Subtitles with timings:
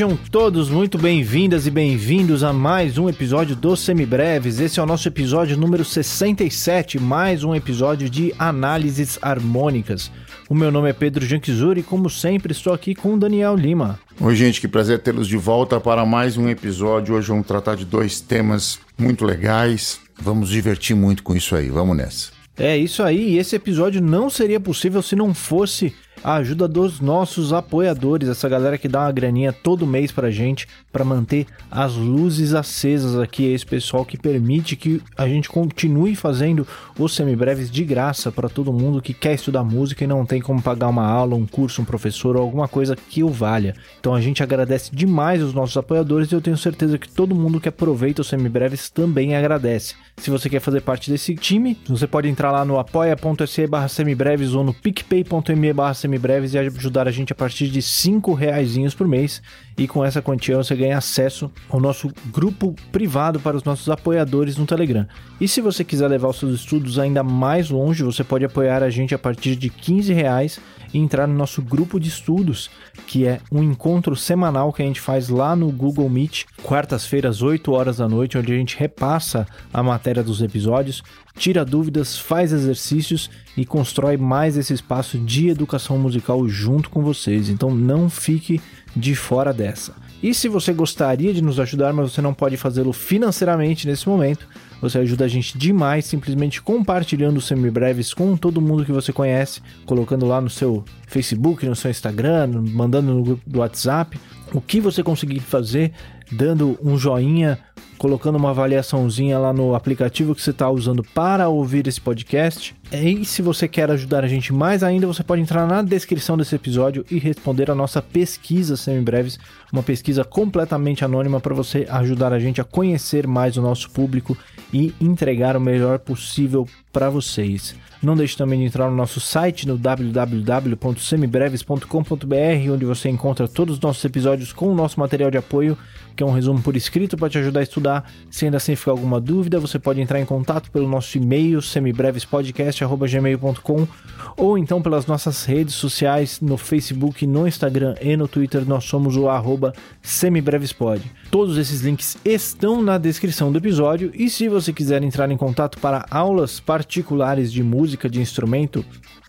[0.00, 4.58] Sejam todos muito bem-vindas e bem-vindos a mais um episódio dos Semibreves.
[4.58, 10.10] Esse é o nosso episódio número 67, mais um episódio de análises harmônicas.
[10.48, 14.00] O meu nome é Pedro Janquizuri e, como sempre, estou aqui com o Daniel Lima.
[14.18, 17.14] Oi, gente, que prazer tê-los de volta para mais um episódio.
[17.14, 20.00] Hoje vamos tratar de dois temas muito legais.
[20.18, 21.68] Vamos divertir muito com isso aí.
[21.68, 22.40] Vamos nessa.
[22.56, 27.00] É isso aí, e esse episódio não seria possível se não fosse a ajuda dos
[27.00, 31.94] nossos apoiadores, essa galera que dá uma graninha todo mês pra gente para manter as
[31.94, 36.66] luzes acesas aqui, esse pessoal que permite que a gente continue fazendo
[36.98, 40.60] os semibreves de graça para todo mundo que quer estudar música e não tem como
[40.60, 43.74] pagar uma aula, um curso, um professor ou alguma coisa que o valha.
[43.98, 47.60] Então a gente agradece demais os nossos apoiadores e eu tenho certeza que todo mundo
[47.60, 49.94] que aproveita os semibreves também agradece.
[50.16, 54.52] Se você quer fazer parte desse time, você pode entrar lá no apoia.se barra semibreves
[54.52, 59.06] ou no picpay.me barra semibreves e ajudar a gente a partir de 5 reais por
[59.06, 59.40] mês.
[59.78, 64.56] E com essa quantia você ganha acesso ao nosso grupo privado para os nossos apoiadores
[64.56, 65.06] no Telegram.
[65.40, 68.90] E se você quiser levar os seus estudos ainda mais longe, você pode apoiar a
[68.90, 70.60] gente a partir de 15 reais
[70.92, 72.70] e entrar no nosso grupo de estudos,
[73.06, 77.72] que é um encontro semanal que a gente faz lá no Google Meet, quartas-feiras, 8
[77.72, 81.02] horas da noite, onde a gente repassa a matéria dos episódios,
[81.36, 87.48] tira dúvidas, faz exercícios e constrói mais esse espaço de educação musical junto com vocês.
[87.48, 88.60] Então não fique
[88.94, 89.94] de fora dessa.
[90.22, 94.46] E se você gostaria de nos ajudar, mas você não pode fazê-lo financeiramente nesse momento,
[94.80, 99.62] você ajuda a gente demais simplesmente compartilhando os semibreves com todo mundo que você conhece,
[99.86, 104.18] colocando lá no seu Facebook, no seu Instagram, mandando no grupo do WhatsApp.
[104.52, 105.92] O que você conseguir fazer,
[106.30, 107.58] dando um joinha,
[107.98, 112.74] colocando uma avaliaçãozinha lá no aplicativo que você está usando para ouvir esse podcast.
[112.92, 116.54] E se você quer ajudar a gente mais ainda, você pode entrar na descrição desse
[116.54, 119.38] episódio e responder a nossa pesquisa semibreves,
[119.72, 124.36] uma pesquisa completamente anônima para você ajudar a gente a conhecer mais o nosso público
[124.72, 127.74] e entregar o melhor possível para vocês.
[128.02, 133.80] Não deixe também de entrar no nosso site no www.semibreves.com.br, onde você encontra todos os
[133.80, 135.76] nossos episódios com o nosso material de apoio,
[136.16, 138.04] que é um resumo por escrito para te ajudar a estudar.
[138.30, 143.88] Se ainda assim ficar alguma dúvida, você pode entrar em contato pelo nosso e-mail semibrevespodcast@gmail.com
[144.36, 148.64] ou então pelas nossas redes sociais no Facebook, no Instagram e no Twitter.
[148.66, 149.72] Nós somos o arroba
[150.02, 151.02] semibrevespod.
[151.30, 155.78] Todos esses links estão na descrição do episódio e se você quiser entrar em contato
[155.78, 158.84] para aulas particulares de música, de instrumento,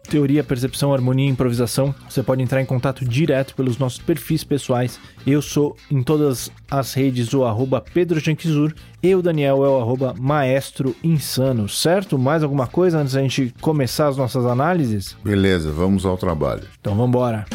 [0.09, 4.99] teoria, percepção, harmonia e improvisação, você pode entrar em contato direto pelos nossos perfis pessoais.
[5.25, 9.79] Eu sou em todas as redes o arroba Pedro Janquizur e o Daniel é o
[9.79, 12.17] arroba Maestro Insano, certo?
[12.17, 15.15] Mais alguma coisa antes da gente começar as nossas análises?
[15.23, 16.63] Beleza, vamos ao trabalho.
[16.79, 17.45] Então vamos embora.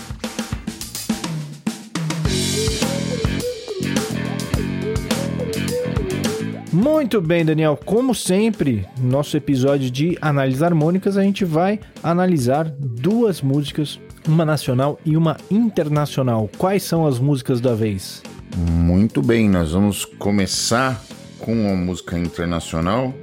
[6.76, 7.80] Muito bem, Daniel.
[7.86, 13.98] Como sempre, no nosso episódio de análise harmônicas, a gente vai analisar duas músicas,
[14.28, 16.50] uma nacional e uma internacional.
[16.58, 18.22] Quais são as músicas da vez?
[18.54, 21.02] Muito bem, nós vamos começar
[21.38, 23.14] com uma música internacional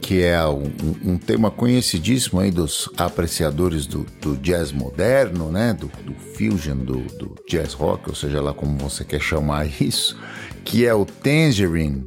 [0.00, 0.70] que é um,
[1.04, 7.00] um, tema conhecidíssimo aí dos apreciadores do, do jazz moderno, né, do, do fusion, do,
[7.18, 10.16] do, jazz rock, ou seja lá como você quer chamar isso,
[10.64, 12.06] que é o Tangerine,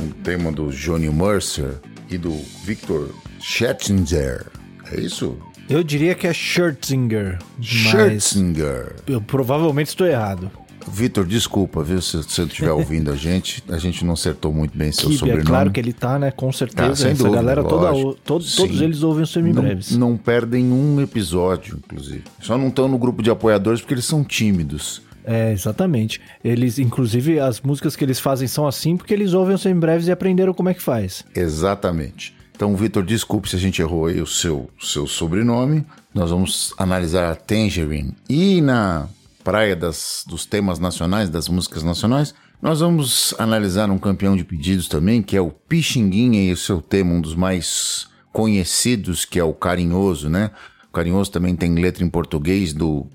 [0.00, 1.74] um tema do Johnny Mercer
[2.10, 2.32] e do
[2.64, 4.46] Victor Schetzinger.
[4.92, 5.36] É isso?
[5.68, 7.38] Eu diria que é Scherzinger.
[7.60, 8.96] Scherzinger.
[9.06, 10.50] Eu provavelmente estou errado.
[10.90, 12.00] Vitor, desculpa, viu?
[12.02, 15.44] Se você estiver ouvindo a gente, a gente não acertou muito bem seu Kibe, sobrenome.
[15.44, 16.32] É claro que ele tá, né?
[16.32, 17.06] Com certeza.
[17.06, 17.92] Ah, Essa dúvida, galera toda,
[18.24, 19.92] todo, todos eles ouvem os semibreves.
[19.92, 22.24] Não, não perdem um episódio, inclusive.
[22.40, 25.02] Só não estão no grupo de apoiadores porque eles são tímidos.
[25.30, 26.20] É, exatamente.
[26.42, 30.10] Eles, inclusive, as músicas que eles fazem são assim porque eles ouvem os semibreves e
[30.10, 31.24] aprenderam como é que faz.
[31.36, 32.34] Exatamente.
[32.52, 35.86] Então, Vitor, desculpe se a gente errou aí o seu, seu sobrenome.
[36.12, 38.16] Nós vamos analisar a Tangerine.
[38.28, 39.08] E na
[39.44, 44.88] praia das, dos temas nacionais, das músicas nacionais, nós vamos analisar um campeão de pedidos
[44.88, 49.44] também, que é o Pixinguinha e o seu tema, um dos mais conhecidos, que é
[49.44, 50.50] o Carinhoso, né?
[50.88, 53.06] O Carinhoso também tem letra em português do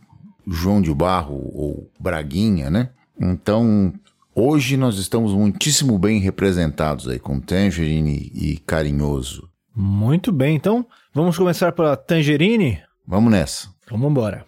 [0.48, 2.90] João de Barro ou Braguinha, né?
[3.20, 3.94] Então,
[4.34, 9.50] hoje nós estamos muitíssimo bem representados aí com Tangerine e Carinhoso.
[9.76, 12.82] Muito bem, então vamos começar pela Tangerine?
[13.06, 13.70] Vamos nessa.
[13.84, 14.46] Então vamos embora.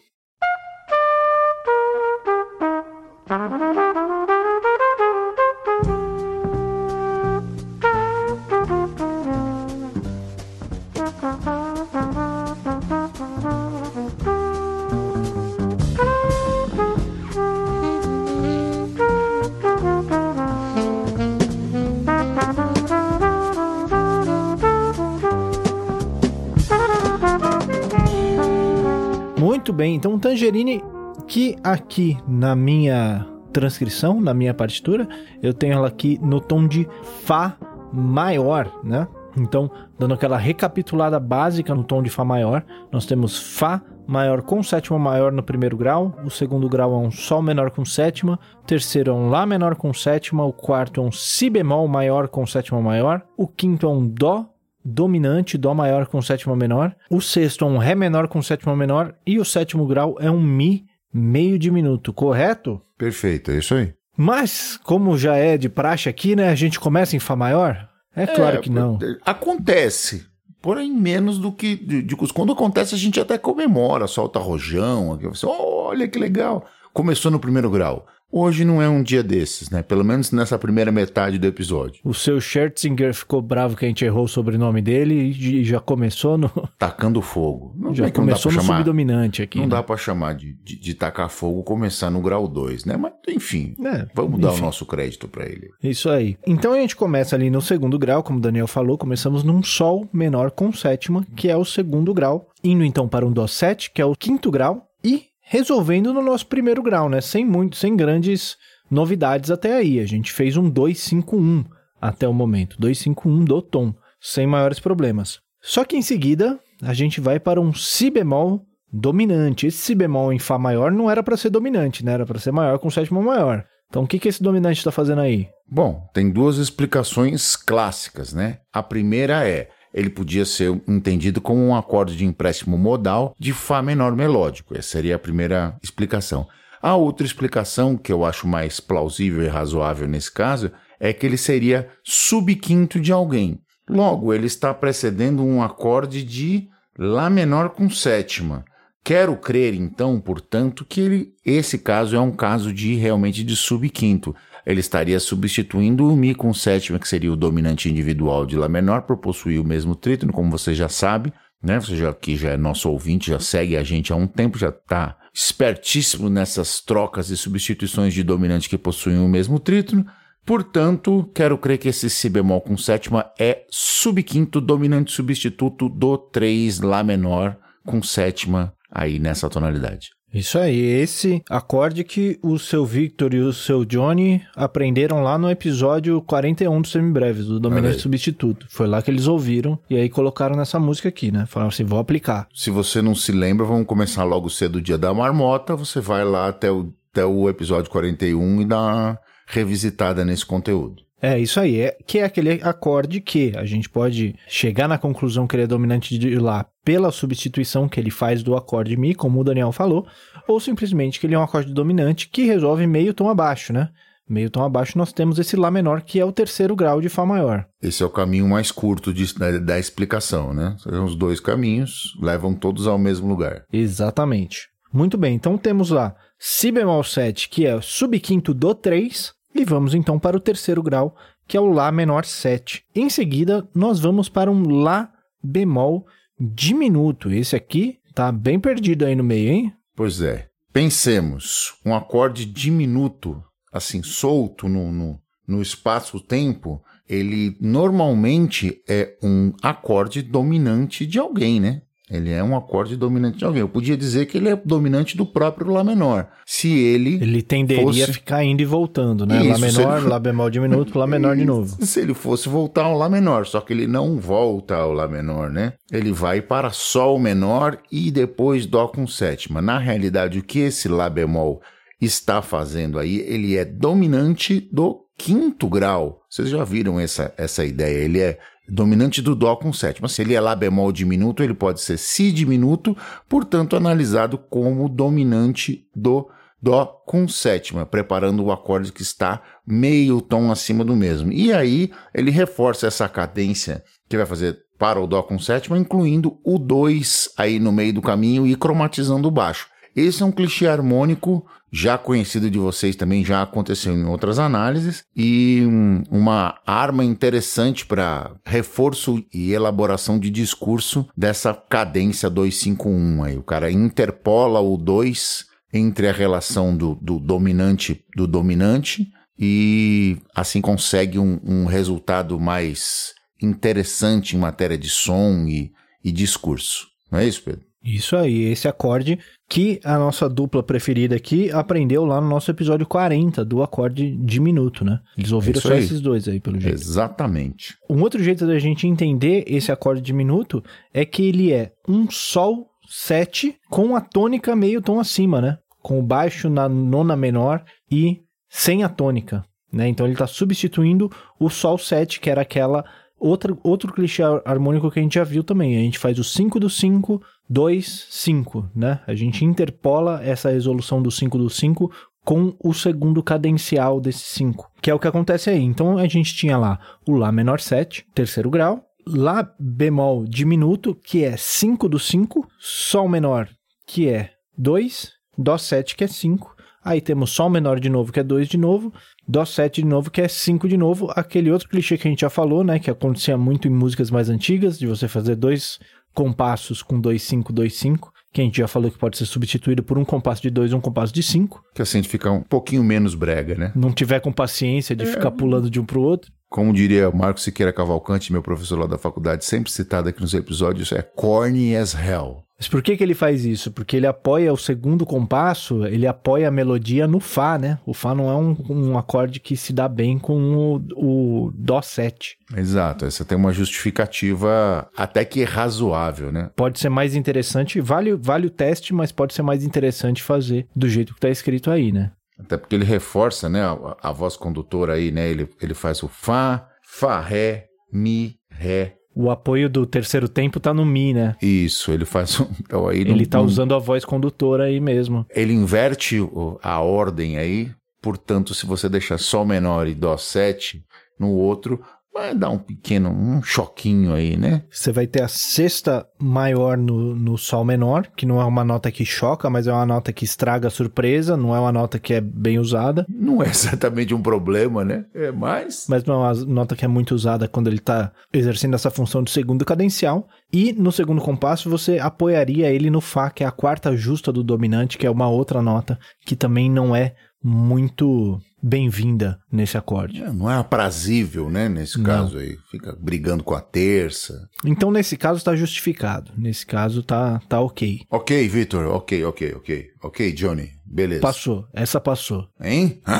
[29.97, 30.83] Então, Tangerine,
[31.27, 35.09] que aqui na minha transcrição, na minha partitura,
[35.41, 36.87] eu tenho ela aqui no tom de
[37.25, 37.57] Fá
[37.91, 39.07] maior, né?
[39.35, 44.61] Então, dando aquela recapitulada básica no tom de Fá maior, nós temos Fá maior com
[44.61, 48.65] sétima maior no primeiro grau, o segundo grau é um Sol menor com sétima, o
[48.67, 52.45] terceiro é um Lá menor com sétima, o quarto é um Si bemol maior com
[52.45, 54.45] sétima maior, o quinto é um Dó
[54.87, 59.13] dominante, Dó maior com sétima menor, o sexto é um Ré menor com sétima menor
[59.25, 62.81] e o sétimo grau é um Mi meio diminuto, correto?
[62.97, 63.93] Perfeito, é isso aí.
[64.15, 67.87] Mas, como já é de praxe aqui, né, a gente começa em Fá maior?
[68.15, 68.97] É claro é, que não.
[69.25, 70.25] Acontece.
[70.61, 71.75] Porém, menos do que.
[71.75, 75.19] De, de, quando acontece, a gente até comemora, solta rojão.
[75.43, 76.65] Oh, olha que legal.
[76.91, 78.07] Começou no primeiro grau.
[78.31, 79.81] Hoje não é um dia desses, né?
[79.81, 82.01] Pelo menos nessa primeira metade do episódio.
[82.03, 86.37] O seu Schertzinger ficou bravo que a gente errou o sobrenome dele e já começou
[86.37, 86.49] no.
[86.77, 87.73] Tacando fogo.
[87.77, 89.59] Não, já começou no chamar, subdominante aqui.
[89.59, 89.71] Não né?
[89.71, 92.97] dá para chamar de, de, de, tacar fogo começar no grau 2, né?
[92.97, 94.41] Mas enfim, é, vamos enfim.
[94.41, 95.71] dar o nosso crédito para ele.
[95.81, 96.37] Isso aí.
[96.45, 100.07] Então a gente começa ali no segundo grau, como o Daniel falou, começamos num Sol
[100.11, 104.01] menor com sétima, que é o segundo grau, indo então para um Dó 7, que
[104.01, 107.21] é o quinto grau, e resolvendo no nosso primeiro grau, né?
[107.21, 108.57] Sem muito, sem grandes
[108.91, 109.99] novidades até aí.
[109.99, 111.65] A gente fez um 251
[111.99, 115.39] até o momento, 251 do tom, sem maiores problemas.
[115.61, 119.67] Só que em seguida, a gente vai para um si bemol dominante.
[119.67, 122.13] Esse si bemol em fá maior não era para ser dominante, né?
[122.13, 123.65] Era para ser maior com sétima maior.
[123.89, 125.47] Então o que, que esse dominante está fazendo aí?
[125.69, 128.59] Bom, tem duas explicações clássicas, né?
[128.71, 133.81] A primeira é ele podia ser entendido como um acorde de empréstimo modal de Fá
[133.81, 134.77] menor melódico.
[134.77, 136.47] Essa seria a primeira explicação.
[136.81, 141.37] A outra explicação, que eu acho mais plausível e razoável nesse caso, é que ele
[141.37, 143.59] seria subquinto de alguém.
[143.89, 146.69] Logo, ele está precedendo um acorde de
[146.99, 148.65] Lá menor com sétima.
[149.03, 154.35] Quero crer, então, portanto, que ele, esse caso é um caso de realmente de subquinto
[154.67, 159.03] ele estaria substituindo o Mi com sétima, que seria o dominante individual de Lá menor,
[159.03, 161.31] por possuir o mesmo trítono, como você já sabe,
[161.63, 161.79] né?
[161.79, 164.67] Você já aqui já é nosso ouvinte, já segue a gente há um tempo, já
[164.67, 170.05] está espertíssimo nessas trocas e substituições de dominante que possuem o mesmo trítono.
[170.45, 176.81] Portanto, quero crer que esse Si bemol com sétima é subquinto dominante substituto do 3
[176.81, 180.16] Lá menor com sétima aí nessa tonalidade.
[180.33, 185.49] Isso aí, esse acorde que o seu Victor e o seu Johnny aprenderam lá no
[185.49, 188.67] episódio 41 do Semibreves, do Dominante Substituto.
[188.69, 191.45] Foi lá que eles ouviram e aí colocaram nessa música aqui, né?
[191.47, 192.47] Falaram assim, vou aplicar.
[192.53, 196.25] Se você não se lembra, vamos começar logo cedo o dia da marmota, você vai
[196.25, 201.06] lá até o, até o episódio 41 e dá uma revisitada nesse conteúdo.
[201.21, 201.81] É, isso aí.
[201.81, 205.67] É, que é aquele acorde que a gente pode chegar na conclusão que ele é
[205.67, 210.07] dominante de lá pela substituição que ele faz do acorde Mi, como o Daniel falou,
[210.47, 213.89] ou simplesmente que ele é um acorde dominante que resolve meio tom abaixo, né?
[214.29, 217.25] Meio tom abaixo nós temos esse Lá menor, que é o terceiro grau de Fá
[217.25, 217.65] maior.
[217.81, 220.75] Esse é o caminho mais curto de, da, da explicação, né?
[220.79, 223.63] São os dois caminhos, levam todos ao mesmo lugar.
[223.71, 224.67] Exatamente.
[224.91, 229.93] Muito bem, então temos lá Si bemol 7, que é subquinto do 3, e vamos
[229.93, 231.15] então para o terceiro grau,
[231.47, 232.83] que é o Lá menor 7.
[232.95, 235.11] Em seguida, nós vamos para um Lá
[235.43, 236.05] bemol
[236.39, 237.31] diminuto.
[237.31, 239.73] Esse aqui tá bem perdido aí no meio, hein?
[239.95, 240.47] Pois é.
[240.71, 250.21] Pensemos, um acorde diminuto, assim, solto no, no, no espaço-tempo, ele normalmente é um acorde
[250.21, 251.81] dominante de alguém, né?
[252.09, 253.59] Ele é um acorde dominante de alguém.
[253.59, 256.27] Eu podia dizer que ele é dominante do próprio Lá menor.
[256.45, 257.15] Se ele.
[257.15, 258.03] Ele tenderia fosse...
[258.03, 259.41] a ficar indo e voltando, né?
[259.41, 260.07] Isso, Lá menor, ele...
[260.07, 261.75] Lá bemol diminuto, Lá menor de novo.
[261.85, 265.49] Se ele fosse voltar ao Lá menor, só que ele não volta ao Lá menor,
[265.49, 265.73] né?
[265.91, 269.61] Ele vai para Sol menor e depois Dó com sétima.
[269.61, 271.61] Na realidade, o que esse Lá bemol
[271.99, 276.21] está fazendo aí, ele é dominante do quinto grau.
[276.29, 277.97] Vocês já viram essa, essa ideia?
[277.97, 278.37] Ele é
[278.67, 280.07] dominante do Dó com sétima.
[280.07, 282.95] Se ele é Lá bemol diminuto, ele pode ser Si diminuto,
[283.27, 286.29] portanto, analisado como dominante do
[286.61, 291.31] Dó com sétima, preparando o acorde que está meio tom acima do mesmo.
[291.31, 296.39] E aí ele reforça essa cadência que vai fazer para o Dó com sétima, incluindo
[296.43, 299.67] o 2 aí no meio do caminho e cromatizando o baixo.
[299.97, 305.03] Esse é um clichê harmônico já conhecido de vocês também, já aconteceu em outras análises,
[305.15, 305.63] e
[306.11, 313.37] uma arma interessante para reforço e elaboração de discurso dessa cadência 251 aí.
[313.39, 320.61] O cara interpola o 2 entre a relação do, do dominante do dominante e assim
[320.61, 325.71] consegue um, um, resultado mais interessante em matéria de som e,
[326.03, 326.87] e discurso.
[327.11, 327.66] Não é isso, Pedro?
[327.87, 329.17] Isso aí, esse acorde
[329.49, 334.83] que a nossa dupla preferida aqui aprendeu lá no nosso episódio 40 do acorde diminuto,
[334.83, 334.99] né?
[335.17, 335.79] Eles ouviram Isso só aí.
[335.79, 336.75] esses dois aí, pelo jeito.
[336.75, 337.77] Exatamente.
[337.89, 340.61] Um outro jeito da gente entender esse acorde diminuto
[340.93, 345.57] é que ele é um Sol 7 com a tônica meio tom acima, né?
[345.81, 349.87] Com o baixo na nona menor e sem a tônica, né?
[349.87, 352.83] Então ele está substituindo o Sol 7, que era aquela
[353.19, 355.77] outra, outro clichê harmônico que a gente já viu também.
[355.77, 358.99] A gente faz o 5 do 5, 2, 5, né?
[359.07, 361.91] A gente interpola essa resolução do 5 do 5
[362.27, 365.63] com o segundo cadencial desse 5, que é o que acontece aí.
[365.63, 366.77] Então a gente tinha lá
[367.07, 373.07] o Lá menor 7, terceiro grau, Lá bemol diminuto, que é 5 do 5, Sol
[373.07, 373.47] menor,
[373.85, 378.19] que é 2, Dó 7, que é 5, aí temos Sol menor de novo, que
[378.19, 378.93] é 2 de novo,
[379.25, 382.19] Dó 7 de novo, que é 5 de novo, aquele outro clichê que a gente
[382.19, 385.79] já falou, né, que acontecia muito em músicas mais antigas, de você fazer dois
[386.17, 389.83] compassos com 2, 5, 2, 5, que a gente já falou que pode ser substituído
[389.83, 391.61] por um compasso de 2 e um compasso de 5.
[391.75, 393.71] Que assim a gente fica um pouquinho menos brega, né?
[393.75, 396.31] Não tiver com paciência de ficar pulando de um pro outro.
[396.49, 400.91] Como diria Marco Siqueira Cavalcante, meu professor lá da faculdade, sempre citado aqui nos episódios,
[400.91, 402.46] é corny as hell.
[402.57, 403.71] Mas por que, que ele faz isso?
[403.71, 407.77] Porque ele apoia o segundo compasso, ele apoia a melodia no Fá, né?
[407.85, 411.81] O Fá não é um, um acorde que se dá bem com o, o Dó
[411.81, 412.37] 7.
[412.55, 416.49] Exato, essa tem uma justificativa até que razoável, né?
[416.55, 420.89] Pode ser mais interessante, vale, vale o teste, mas pode ser mais interessante fazer do
[420.89, 422.11] jeito que tá escrito aí, né?
[422.39, 425.29] Até porque ele reforça, né, a, a voz condutora aí, né?
[425.29, 428.96] Ele, ele faz o Fá, Fá, Ré, Mi, Ré.
[429.19, 431.35] O apoio do terceiro tempo tá no Mi, né?
[431.41, 432.45] Isso, ele faz um.
[432.61, 435.25] Então, aí Ele não- tá usando a voz condutora aí mesmo.
[435.35, 436.17] Ele inverte
[436.61, 437.71] a ordem aí,
[438.01, 440.83] portanto, se você deixar Sol menor e Dó 7
[441.19, 441.81] no outro,
[442.17, 444.63] vai dar um pequeno, um choquinho aí, né?
[444.71, 448.91] Você vai ter a sexta maior no, no Sol menor, que não é uma nota
[448.91, 452.13] que choca, mas é uma nota que estraga a surpresa, não é uma nota que
[452.13, 453.05] é bem usada.
[453.07, 455.05] Não é exatamente um problema, né?
[455.13, 455.85] É mais.
[455.87, 459.23] mas não é uma nota que é muito usada quando ele está exercendo essa função
[459.23, 460.27] de segundo cadencial.
[460.51, 464.43] E no segundo compasso você apoiaria ele no Fá, que é a quarta justa do
[464.43, 470.21] dominante, que é uma outra nota que também não é muito bem-vinda nesse acorde.
[470.21, 471.69] É, Não é aprazível, né?
[471.69, 472.05] Nesse Não.
[472.05, 472.57] caso aí.
[472.69, 474.47] Fica brigando com a terça.
[474.65, 476.31] Então nesse caso está justificado.
[476.37, 478.01] Nesse caso tá, tá ok.
[478.09, 478.87] Ok, Vitor.
[478.87, 479.85] Ok, ok, ok.
[480.03, 480.71] Ok, Johnny.
[480.85, 481.21] Beleza.
[481.21, 482.47] Passou, essa passou.
[482.61, 483.01] Hein?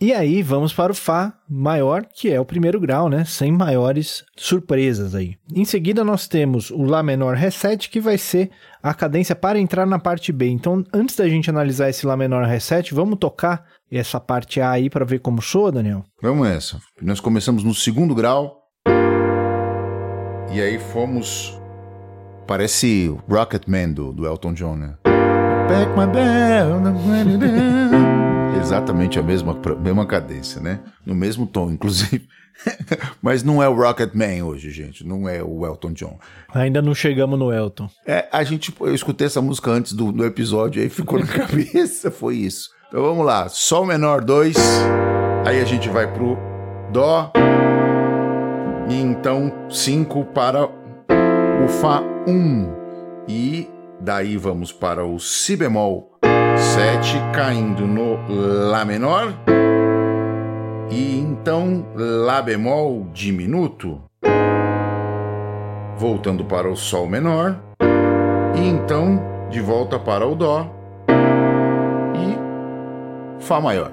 [0.00, 3.24] E aí vamos para o Fá maior, que é o primeiro grau, né?
[3.24, 5.36] Sem maiores surpresas aí.
[5.52, 8.50] Em seguida nós temos o Lá menor Ré7, que vai ser
[8.82, 10.48] a cadência para entrar na parte B.
[10.48, 14.90] Então, antes da gente analisar esse Lá menor Ré7, vamos tocar essa parte A aí
[14.90, 16.04] para ver como soa, Daniel?
[16.20, 16.80] Vamos nessa.
[17.00, 18.62] Nós começamos no segundo grau.
[20.52, 21.58] E aí fomos.
[22.46, 24.94] Parece Rocketman do, do Elton John, né?
[25.68, 26.80] Back my bell.
[28.60, 30.80] Exatamente a mesma, mesma cadência, né?
[31.04, 32.26] No mesmo tom, inclusive.
[33.20, 35.06] Mas não é o Rocketman hoje, gente.
[35.06, 36.18] Não é o Elton John.
[36.54, 37.88] Ainda não chegamos no Elton.
[38.06, 42.10] É, a gente, eu escutei essa música antes do, do episódio, aí ficou na cabeça,
[42.10, 42.70] foi isso.
[42.88, 44.56] Então vamos lá, Sol menor 2,
[45.44, 46.38] aí a gente vai pro
[46.92, 47.32] Dó,
[48.88, 52.72] e então 5 para o Fá 1, um,
[53.26, 53.68] e
[54.00, 56.12] daí vamos para o Si bemol
[56.56, 58.20] 7, caindo no
[58.70, 59.34] Lá menor,
[60.88, 64.00] e então Lá bemol diminuto,
[65.98, 67.58] voltando para o Sol menor,
[68.54, 70.75] e então de volta para o Dó
[73.46, 73.92] Fá maior.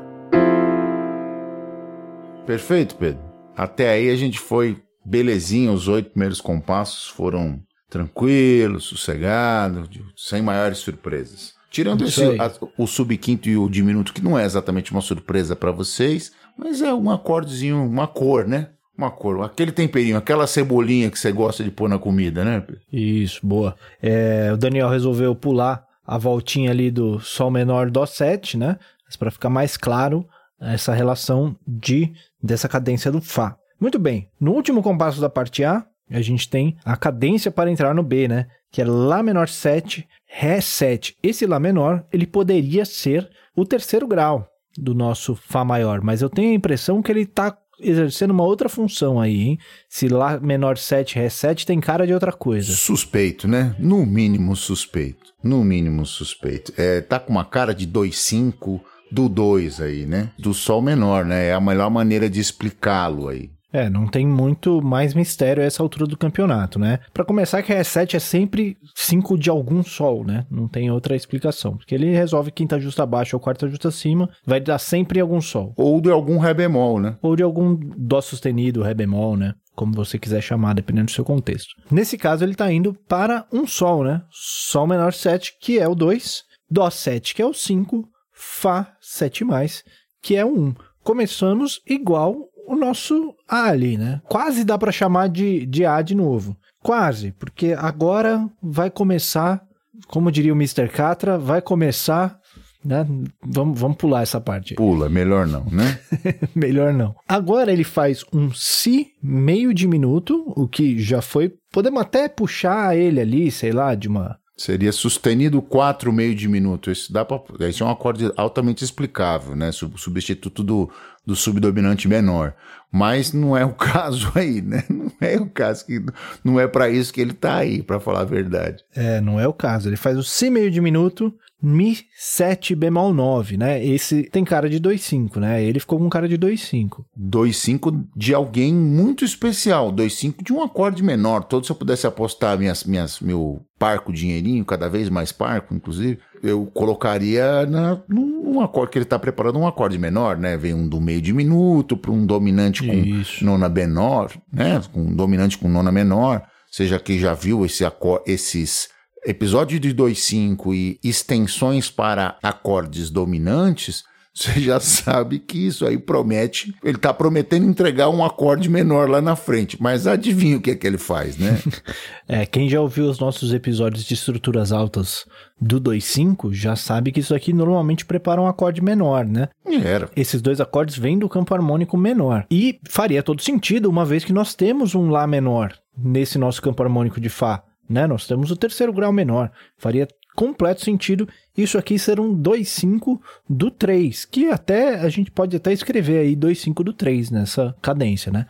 [2.45, 3.21] Perfeito, Pedro.
[3.55, 10.79] Até aí a gente foi belezinha, os oito primeiros compassos foram tranquilos, sossegados, sem maiores
[10.79, 11.53] surpresas.
[11.69, 15.71] Tirando esse, a- o subquinto e o diminuto, que não é exatamente uma surpresa para
[15.71, 18.69] vocês, mas é um acordezinho, uma cor, né?
[18.97, 22.59] Uma cor, aquele temperinho, aquela cebolinha que você gosta de pôr na comida, né?
[22.59, 22.81] Pedro?
[22.91, 23.75] Isso, boa.
[24.01, 28.77] É, o Daniel resolveu pular a voltinha ali do Sol menor Dó 7, né?
[29.13, 30.27] Mas para ficar mais claro
[30.59, 33.55] essa relação de dessa cadência do Fá.
[33.79, 34.27] Muito bem.
[34.39, 38.27] No último compasso da parte A, a gente tem a cadência para entrar no B,
[38.27, 38.47] né?
[38.71, 41.15] Que é Lá menor 7, Ré 7.
[41.21, 46.29] Esse Lá menor, ele poderia ser o terceiro grau do nosso Fá maior, mas eu
[46.29, 49.59] tenho a impressão que ele está exercendo uma outra função aí, hein?
[49.89, 52.71] Se Lá menor 7, Ré 7 tem cara de outra coisa.
[52.71, 53.75] Suspeito, né?
[53.77, 55.33] No mínimo suspeito.
[55.43, 56.73] No mínimo suspeito.
[56.77, 58.81] É, tá com uma cara de 2,5
[59.13, 60.31] do 2 aí, né?
[60.39, 61.47] Do Sol menor, né?
[61.47, 63.51] É a melhor maneira de explicá-lo aí.
[63.71, 66.99] É, não tem muito mais mistério a essa altura do campeonato, né?
[67.11, 70.45] Para começar, que a E7 é sempre 5 de algum sol, né?
[70.49, 71.75] Não tem outra explicação.
[71.75, 75.73] Porque ele resolve quinta justa abaixo ou quarta justa acima, vai dar sempre algum sol.
[75.75, 77.17] Ou de algum ré bemol, né?
[77.19, 79.55] Ou de algum dó sustenido, ré bemol, né?
[79.75, 81.73] Como você quiser chamar, dependendo do seu contexto.
[81.89, 84.21] Nesse caso, ele tá indo para um sol, né?
[84.29, 88.07] Sol menor 7, que é o 2, dó 7, que é o 5,
[88.53, 89.83] fá 7 mais,
[90.21, 90.75] que é o 1.
[91.03, 92.35] Começamos igual
[92.67, 94.21] o nosso A ali, né?
[94.29, 96.55] Quase dá para chamar de, de A de novo.
[96.81, 99.61] Quase, porque agora vai começar,
[100.07, 100.87] como diria o Mr.
[100.87, 102.37] Catra, vai começar.
[102.85, 103.05] Né?
[103.45, 104.75] Vamos, vamos pular essa parte.
[104.75, 105.99] Pula, melhor não, né?
[106.53, 107.15] melhor não.
[107.27, 111.53] Agora ele faz um Si meio diminuto, o que já foi.
[111.71, 116.91] Podemos até puxar ele ali, sei lá, de uma Seria sustenido 4 meio diminuto.
[116.91, 119.71] Isso dá para, esse é um acorde altamente explicável, né?
[119.71, 120.91] Substituto do,
[121.25, 122.53] do subdominante menor.
[122.91, 124.83] Mas não é o caso aí, né?
[124.87, 126.03] Não é o caso que
[126.43, 128.83] não é para isso que ele tá aí, para falar a verdade.
[128.95, 129.89] É, não é o caso.
[129.89, 131.33] Ele faz o si meio diminuto,
[131.63, 133.83] mi 7 bemol 9, né?
[133.83, 135.63] Esse tem cara de 2,5, né?
[135.63, 137.05] Ele ficou com cara de 2,5.
[137.17, 141.45] 2,5 de alguém muito especial, 2,5 de um acorde menor.
[141.45, 146.19] Todo se eu pudesse apostar minhas minhas meu parco dinheirinho, cada vez mais parco, inclusive,
[146.41, 150.57] eu colocaria na, num acorde que ele está preparando um acorde menor, né?
[150.57, 153.43] Vem um do meio diminuto para um dominante com Isso.
[153.45, 154.81] nona menor, né?
[154.91, 156.43] Com um dominante com nona menor.
[156.69, 157.83] Seja que já viu esse
[158.25, 158.89] esses
[159.25, 164.03] episódios de 2/5 e extensões para acordes dominantes,
[164.33, 166.73] você já sabe que isso aí promete.
[166.83, 170.75] Ele está prometendo entregar um acorde menor lá na frente, mas adivinha o que é
[170.75, 171.59] que ele faz, né?
[172.27, 175.25] é, quem já ouviu os nossos episódios de estruturas altas
[175.61, 179.49] do 2.5 já sabe que isso aqui normalmente prepara um acorde menor, né?
[179.65, 180.09] Era.
[180.15, 182.45] Esses dois acordes vêm do campo harmônico menor.
[182.49, 186.81] E faria todo sentido, uma vez que nós temos um Lá menor nesse nosso campo
[186.81, 187.63] harmônico de Fá.
[187.89, 188.07] Né?
[188.07, 189.51] Nós temos o terceiro grau menor.
[189.77, 195.55] Faria completo sentido isso aqui ser um 2,5 do 3, que até a gente pode
[195.55, 198.47] até escrever aí 2,5 do 3 nessa cadência, né?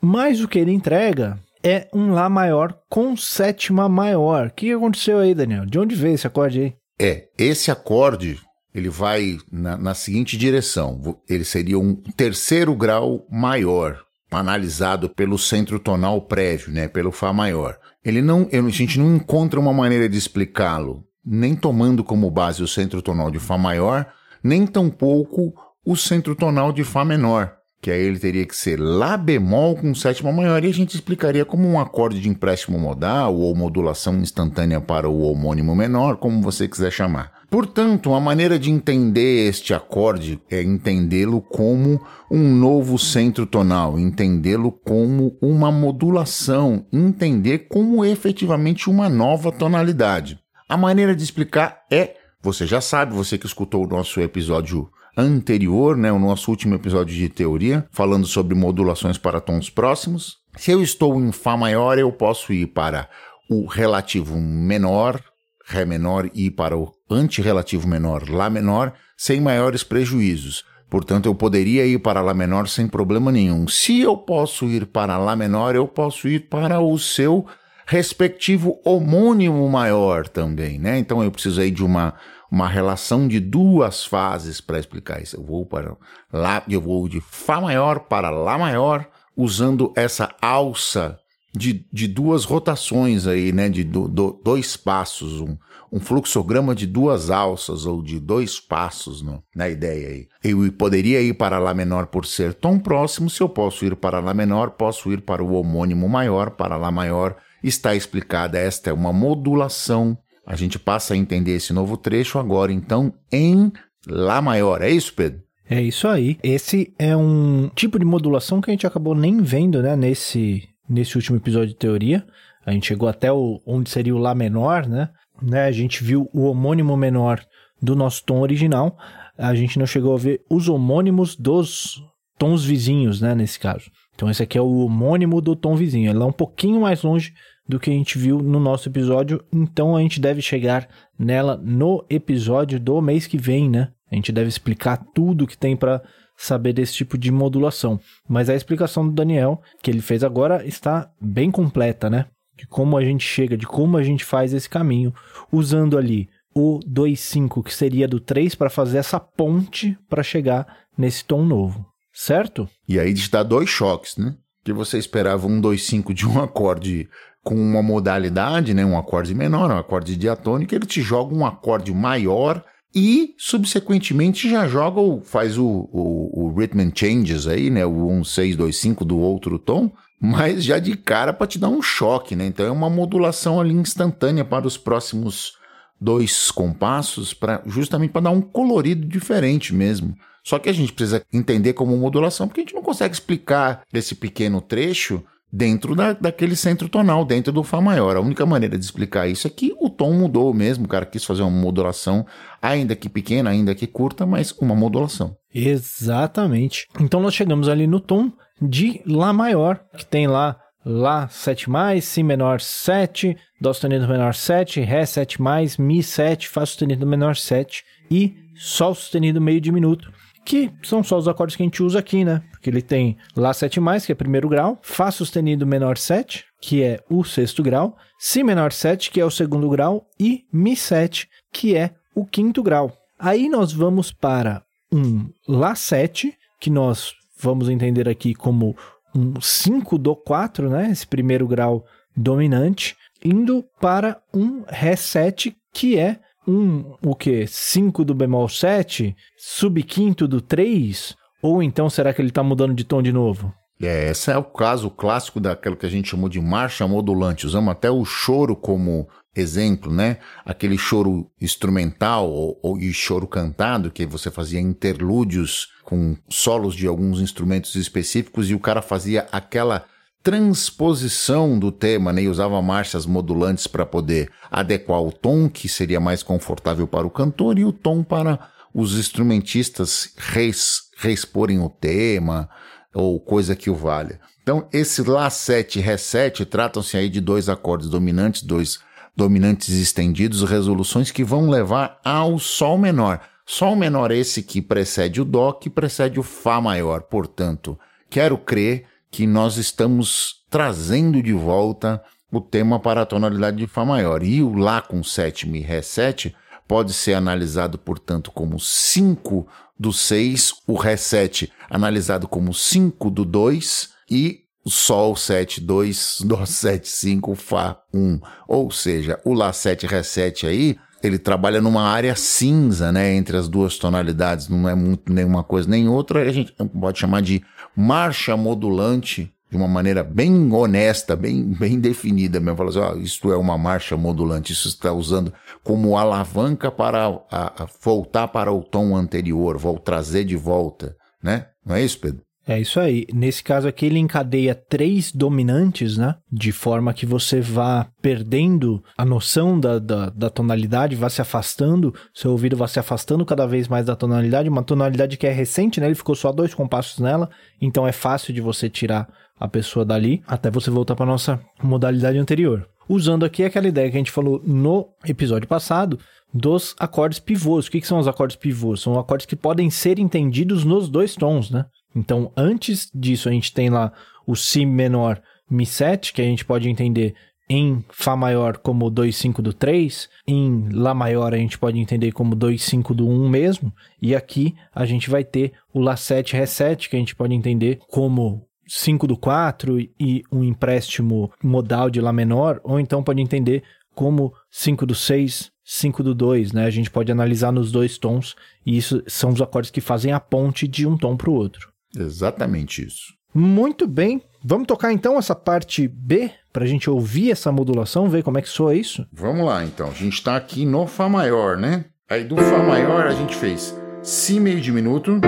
[0.00, 4.46] Mas o que ele entrega é um Lá maior com sétima maior.
[4.46, 5.66] O que aconteceu aí, Daniel?
[5.66, 6.74] De onde veio esse acorde aí?
[6.98, 8.38] É, esse acorde
[8.74, 11.18] ele vai na, na seguinte direção.
[11.28, 13.98] Ele seria um terceiro grau maior,
[14.30, 17.78] analisado pelo centro tonal prévio, né, pelo Fá maior.
[18.06, 22.68] Ele não, a gente não encontra uma maneira de explicá-lo nem tomando como base o
[22.68, 24.06] centro tonal de Fá maior,
[24.44, 25.52] nem tampouco
[25.84, 27.55] o centro tonal de Fá menor,
[27.86, 31.44] que aí ele teria que ser Lá bemol com sétima maior, e a gente explicaria
[31.44, 36.66] como um acorde de empréstimo modal ou modulação instantânea para o homônimo menor, como você
[36.66, 37.30] quiser chamar.
[37.48, 44.72] Portanto, a maneira de entender este acorde é entendê-lo como um novo centro tonal, entendê-lo
[44.72, 50.40] como uma modulação, entender como efetivamente uma nova tonalidade.
[50.68, 55.96] A maneira de explicar é, você já sabe, você que escutou o nosso episódio anterior,
[55.96, 60.36] né, o nosso último episódio de teoria, falando sobre modulações para tons próximos.
[60.56, 63.08] Se eu estou em Fá maior, eu posso ir para
[63.48, 65.20] o relativo menor,
[65.68, 70.64] Ré menor, e ir para o antirrelativo menor, Lá menor, sem maiores prejuízos.
[70.88, 73.66] Portanto, eu poderia ir para Lá menor sem problema nenhum.
[73.66, 77.46] Se eu posso ir para Lá menor, eu posso ir para o seu
[77.86, 80.98] respectivo homônimo maior também, né?
[80.98, 82.14] Então eu preciso aí de uma,
[82.50, 85.36] uma relação de duas fases para explicar isso.
[85.36, 85.96] Eu vou para
[86.32, 91.18] lá, eu vou de Fá maior para Lá maior, usando essa alça
[91.56, 93.68] de, de duas rotações aí, né?
[93.68, 95.56] De do, do, dois passos, um,
[95.90, 100.28] um fluxograma de duas alças ou de dois passos no, na ideia aí.
[100.44, 104.20] Eu poderia ir para Lá menor por ser tom próximo, se eu posso ir para
[104.20, 108.58] Lá menor, posso ir para o homônimo maior, para Lá maior está explicada.
[108.58, 110.16] Esta é uma modulação.
[110.46, 113.72] A gente passa a entender esse novo trecho agora, então, em
[114.08, 114.82] Lá maior.
[114.82, 115.40] É isso, Pedro?
[115.68, 116.38] É isso aí.
[116.44, 121.16] Esse é um tipo de modulação que a gente acabou nem vendo, né, nesse, nesse
[121.16, 122.24] último episódio de teoria.
[122.64, 125.10] A gente chegou até o, onde seria o Lá menor, né?
[125.42, 125.64] né?
[125.64, 127.44] A gente viu o homônimo menor
[127.82, 128.96] do nosso tom original.
[129.36, 132.00] A gente não chegou a ver os homônimos dos
[132.38, 133.90] tons vizinhos, né, nesse caso.
[134.14, 136.10] Então esse aqui é o homônimo do tom vizinho.
[136.10, 137.34] Ele é um pouquinho mais longe
[137.68, 142.04] do que a gente viu no nosso episódio, então a gente deve chegar nela no
[142.08, 143.92] episódio do mês que vem, né?
[144.10, 146.02] A gente deve explicar tudo que tem para
[146.36, 147.98] saber desse tipo de modulação.
[148.28, 152.26] Mas a explicação do Daniel, que ele fez agora, está bem completa, né?
[152.56, 155.12] De como a gente chega, de como a gente faz esse caminho,
[155.50, 161.24] usando ali o 2,5, que seria do 3, para fazer essa ponte para chegar nesse
[161.24, 161.84] tom novo
[162.18, 162.66] certo?
[162.88, 164.34] E aí te dá dois choques, né?
[164.66, 167.08] que você esperava um 2, 5 de um acorde
[167.46, 171.94] com uma modalidade, né, um acorde menor, um acorde diatônico, ele te joga um acorde
[171.94, 172.60] maior
[172.92, 178.24] e, subsequentemente, já joga, o, faz o, o, o rhythm changes aí, né, o 1,
[178.24, 182.34] 6, 2, 5 do outro tom, mas já de cara para te dar um choque,
[182.34, 182.46] né?
[182.46, 185.52] Então é uma modulação ali instantânea para os próximos
[186.00, 190.16] dois compassos, pra, justamente para dar um colorido diferente mesmo.
[190.42, 194.16] Só que a gente precisa entender como modulação, porque a gente não consegue explicar esse
[194.16, 198.16] pequeno trecho dentro da, daquele centro tonal, dentro do Fá maior.
[198.16, 201.24] A única maneira de explicar isso é que o tom mudou mesmo, o cara quis
[201.24, 202.26] fazer uma modulação,
[202.60, 205.36] ainda que pequena, ainda que curta, mas uma modulação.
[205.54, 206.86] Exatamente.
[207.00, 208.30] Então nós chegamos ali no tom
[208.60, 214.34] de Lá maior, que tem lá Lá 7 mais, Si menor 7, Dó sustenido menor
[214.34, 220.10] 7, Ré 7 mais, Mi 7, Fá sustenido menor 7 e Sol sustenido meio diminuto,
[220.46, 222.40] que são só os acordes que a gente usa aqui, né?
[222.52, 226.82] Porque ele tem Lá 7 mais, que é primeiro grau, Fá sustenido menor 7, que
[226.82, 231.28] é o sexto grau, Si menor 7, que é o segundo grau, e Mi 7,
[231.52, 232.96] que é o quinto grau.
[233.18, 238.76] Aí nós vamos para um Lá 7, que nós vamos entender aqui como
[239.14, 240.90] um 5 do 4, né?
[240.92, 241.84] Esse primeiro grau
[242.16, 247.46] dominante, indo para um Ré 7, que é um o que?
[247.46, 252.84] 5 do bemol 7, subquinto do 3, ou então será que ele está mudando de
[252.84, 253.52] tom de novo?
[253.80, 257.46] É, esse é o caso clássico daquilo que a gente chamou de marcha modulante.
[257.46, 260.16] Usamos até o choro como exemplo, né?
[260.44, 266.86] Aquele choro instrumental ou, ou e choro cantado, que você fazia interlúdios com solos de
[266.86, 269.84] alguns instrumentos específicos e o cara fazia aquela
[270.26, 272.22] transposição do tema, né?
[272.22, 277.10] E usava marchas modulantes para poder adequar o tom que seria mais confortável para o
[277.10, 282.48] cantor e o tom para os instrumentistas res, reexporem o tema
[282.92, 284.18] ou coisa que o valha.
[284.42, 288.80] Então, esse Lá 7 e Ré 7 tratam-se aí de dois acordes dominantes, dois
[289.16, 293.20] dominantes estendidos, resoluções que vão levar ao Sol menor.
[293.46, 297.02] Sol menor esse que precede o Dó, que precede o Fá maior.
[297.02, 297.78] Portanto,
[298.10, 298.86] quero crer
[299.16, 304.22] que nós estamos trazendo de volta o tema para a tonalidade de Fá maior.
[304.22, 306.36] E o Lá com sétima e Ré 7
[306.68, 309.48] pode ser analisado, portanto, como 5
[309.80, 316.44] do 6, o Ré 7 analisado como 5 do 2 e Sol 7, 2, Dó
[316.44, 318.20] 7, 5, Fá 1.
[318.46, 323.36] Ou seja, o Lá 7, Ré 7 aí, ele trabalha numa área cinza, né, entre
[323.36, 327.42] as duas tonalidades, não é muito nenhuma coisa nem outra, a gente pode chamar de
[327.76, 332.56] marcha modulante de uma maneira bem honesta, bem, bem definida mesmo.
[332.56, 335.32] Falar assim, ó, isto é uma marcha modulante, isso está usando
[335.62, 341.46] como alavanca para a, a voltar para o tom anterior, vou trazer de volta, né?
[341.64, 342.25] Não é isso, Pedro?
[342.46, 343.06] É isso aí.
[343.12, 346.14] Nesse caso aqui, ele encadeia três dominantes, né?
[346.30, 351.92] De forma que você vá perdendo a noção da, da, da, tonalidade, vá se afastando,
[352.14, 354.48] seu ouvido vá se afastando cada vez mais da tonalidade.
[354.48, 355.86] Uma tonalidade que é recente, né?
[355.86, 357.28] Ele ficou só dois compassos nela,
[357.60, 362.16] então é fácil de você tirar a pessoa dali até você voltar para nossa modalidade
[362.16, 362.68] anterior.
[362.88, 365.98] Usando aqui aquela ideia que a gente falou no episódio passado
[366.32, 367.66] dos acordes pivôs.
[367.66, 368.80] O que, que são os acordes pivôs?
[368.80, 371.66] São acordes que podem ser entendidos nos dois tons, né?
[371.96, 373.90] Então, antes disso, a gente tem lá
[374.26, 377.14] o Si menor Mi7, que a gente pode entender
[377.48, 382.36] em Fá maior como 2,5 do 3, em Lá maior a gente pode entender como
[382.36, 386.90] 2,5 do 1 mesmo, e aqui a gente vai ter o Lá 7 Ré 7,
[386.90, 392.12] que a gente pode entender como 5 do 4 e um empréstimo modal de Lá
[392.12, 393.62] menor, ou então pode entender
[393.94, 396.66] como 5 do 6, 5 do 2, né?
[396.66, 398.34] A gente pode analisar nos dois tons,
[398.66, 401.75] e isso são os acordes que fazem a ponte de um tom para o outro.
[401.96, 403.16] Exatamente isso.
[403.34, 404.22] Muito bem.
[404.42, 408.42] Vamos tocar então essa parte B para a gente ouvir essa modulação, ver como é
[408.42, 409.06] que soa isso?
[409.12, 409.88] Vamos lá então.
[409.88, 411.84] A gente está aqui no Fá maior, né?
[412.08, 415.20] Aí do Fá maior a gente fez Si meio diminuto,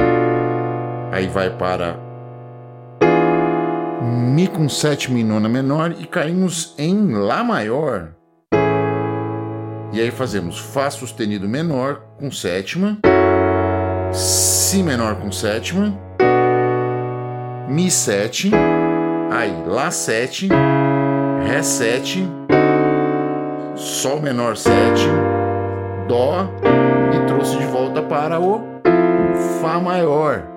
[1.12, 1.98] aí vai para
[4.32, 8.14] Mi com sétima e nona menor e caímos em Lá maior.
[9.92, 12.98] E aí fazemos Fá sustenido menor com sétima,
[14.12, 16.07] Si menor com sétima
[17.68, 18.50] Mi 7,
[19.30, 20.48] aí Lá 7,
[21.46, 22.26] Ré 7,
[23.76, 24.74] Sol menor 7,
[26.08, 26.50] Dó
[27.14, 28.62] e trouxe de volta para o
[29.60, 30.48] Fá maior.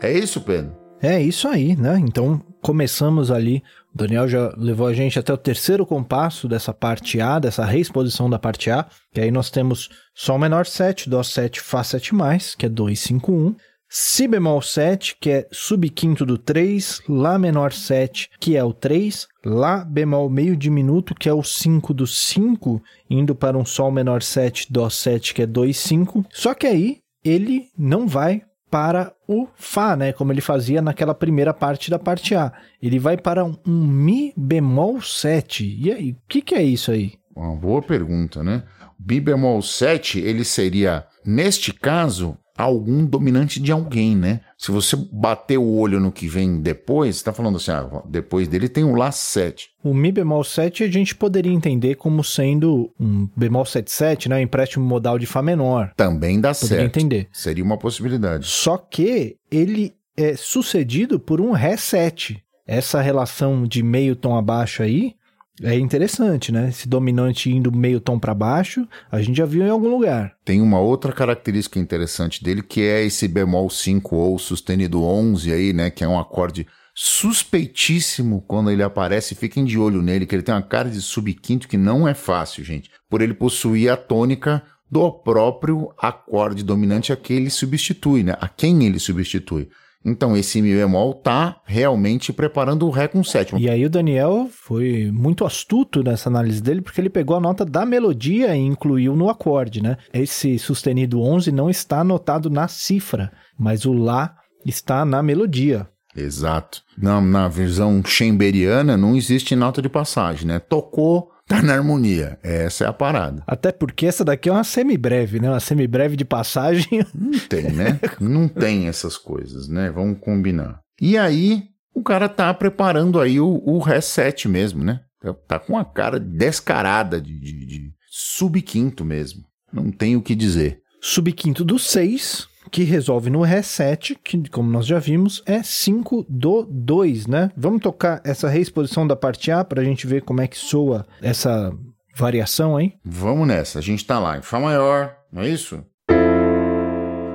[0.00, 0.72] É isso, Pedro?
[1.02, 1.98] É isso aí, né?
[1.98, 3.60] Então começamos ali.
[3.92, 8.30] O Daniel já levou a gente até o terceiro compasso dessa parte A, dessa reexposição
[8.30, 8.86] da parte A.
[9.12, 12.12] Que aí nós temos Sol menor 7, Dó 7, Fá 7,
[12.56, 13.56] que é 2, 5, 1.
[13.90, 19.26] Si bemol 7, que é subquinto do 3, Lá menor 7, que é o 3,
[19.42, 24.22] Lá bemol meio diminuto, que é o 5 do 5, indo para um Sol menor
[24.22, 26.26] 7, Dó 7, que é 2, 5.
[26.30, 30.12] Só que aí ele não vai para o Fá, né?
[30.12, 32.52] Como ele fazia naquela primeira parte da parte A.
[32.82, 35.64] Ele vai para um, Mi bemol 7.
[35.64, 37.14] E aí, o que, que é isso aí?
[37.34, 38.64] Uma boa pergunta, né?
[38.98, 44.40] Mi bemol 7, ele seria, neste caso, algum dominante de alguém, né?
[44.56, 48.48] Se você bater o olho no que vem depois, você tá falando assim, ah, depois
[48.48, 49.70] dele tem o Lá 7.
[49.84, 54.36] O Mi bemol 7 a gente poderia entender como sendo um bemol 77, né?
[54.36, 55.92] Um empréstimo modal de Fá menor.
[55.96, 56.96] Também dá Poderia certo.
[56.96, 57.28] entender.
[57.32, 58.46] Seria uma possibilidade.
[58.46, 62.42] Só que ele é sucedido por um Ré 7.
[62.66, 65.14] Essa relação de meio tom abaixo aí
[65.62, 66.68] é interessante, né?
[66.68, 70.34] Esse dominante indo meio tom para baixo, a gente já viu em algum lugar.
[70.44, 75.72] Tem uma outra característica interessante dele, que é esse bemol 5 ou sustenido 11 aí,
[75.72, 75.90] né?
[75.90, 79.34] Que é um acorde suspeitíssimo quando ele aparece.
[79.34, 82.64] Fiquem de olho nele, que ele tem uma cara de subquinto que não é fácil,
[82.64, 82.90] gente.
[83.08, 88.36] Por ele possuir a tônica do próprio acorde dominante a que ele substitui, né?
[88.40, 89.68] A quem ele substitui.
[90.04, 93.60] Então esse mi bemol tá realmente preparando o ré com sétima.
[93.60, 97.64] E aí o Daniel foi muito astuto nessa análise dele, porque ele pegou a nota
[97.64, 99.96] da melodia e incluiu no acorde, né?
[100.12, 105.88] Esse sustenido 11 não está anotado na cifra, mas o lá está na melodia.
[106.16, 106.82] Exato.
[106.96, 110.58] Na, na visão chamberiana não existe nota de passagem, né?
[110.58, 112.38] Tocou, tá na harmonia.
[112.42, 113.42] Essa é a parada.
[113.46, 115.48] Até porque essa daqui é uma semibreve, né?
[115.48, 116.86] Uma semibreve de passagem.
[117.14, 117.98] Não tem, né?
[118.20, 119.90] não tem essas coisas, né?
[119.90, 120.80] Vamos combinar.
[121.00, 125.00] E aí, o cara tá preparando aí o, o reset mesmo, né?
[125.46, 129.42] Tá com uma cara descarada de, de, de subquinto mesmo.
[129.72, 130.80] Não tem o que dizer.
[131.00, 136.66] Subquinto do 6, que resolve no Ré7, que, como nós já vimos, é 5 do
[136.70, 137.50] 2, né?
[137.56, 141.06] Vamos tocar essa reexposição da parte A para a gente ver como é que soa
[141.22, 141.72] essa
[142.14, 142.94] variação aí?
[143.04, 143.78] Vamos nessa.
[143.78, 145.82] A gente tá lá em Fá maior, não é isso?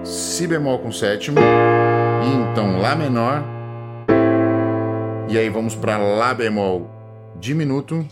[0.04, 1.40] Si bemol com sétimo.
[1.40, 3.44] E então Lá menor.
[5.30, 6.90] E aí vamos para Lá bemol
[7.40, 8.06] diminuto.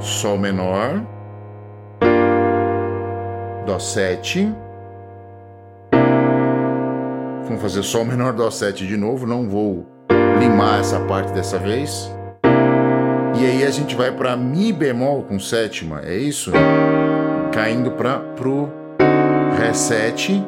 [0.00, 1.02] Sol menor.
[3.66, 4.52] Dó 7.
[7.44, 9.26] Vamos fazer Sol menor, Dó 7 de novo.
[9.26, 9.86] Não vou
[10.38, 12.10] limar essa parte dessa vez.
[13.38, 16.52] E aí a gente vai para Mi bemol com sétima, é isso?
[17.52, 18.70] Caindo para pro
[19.58, 20.44] Ré 7.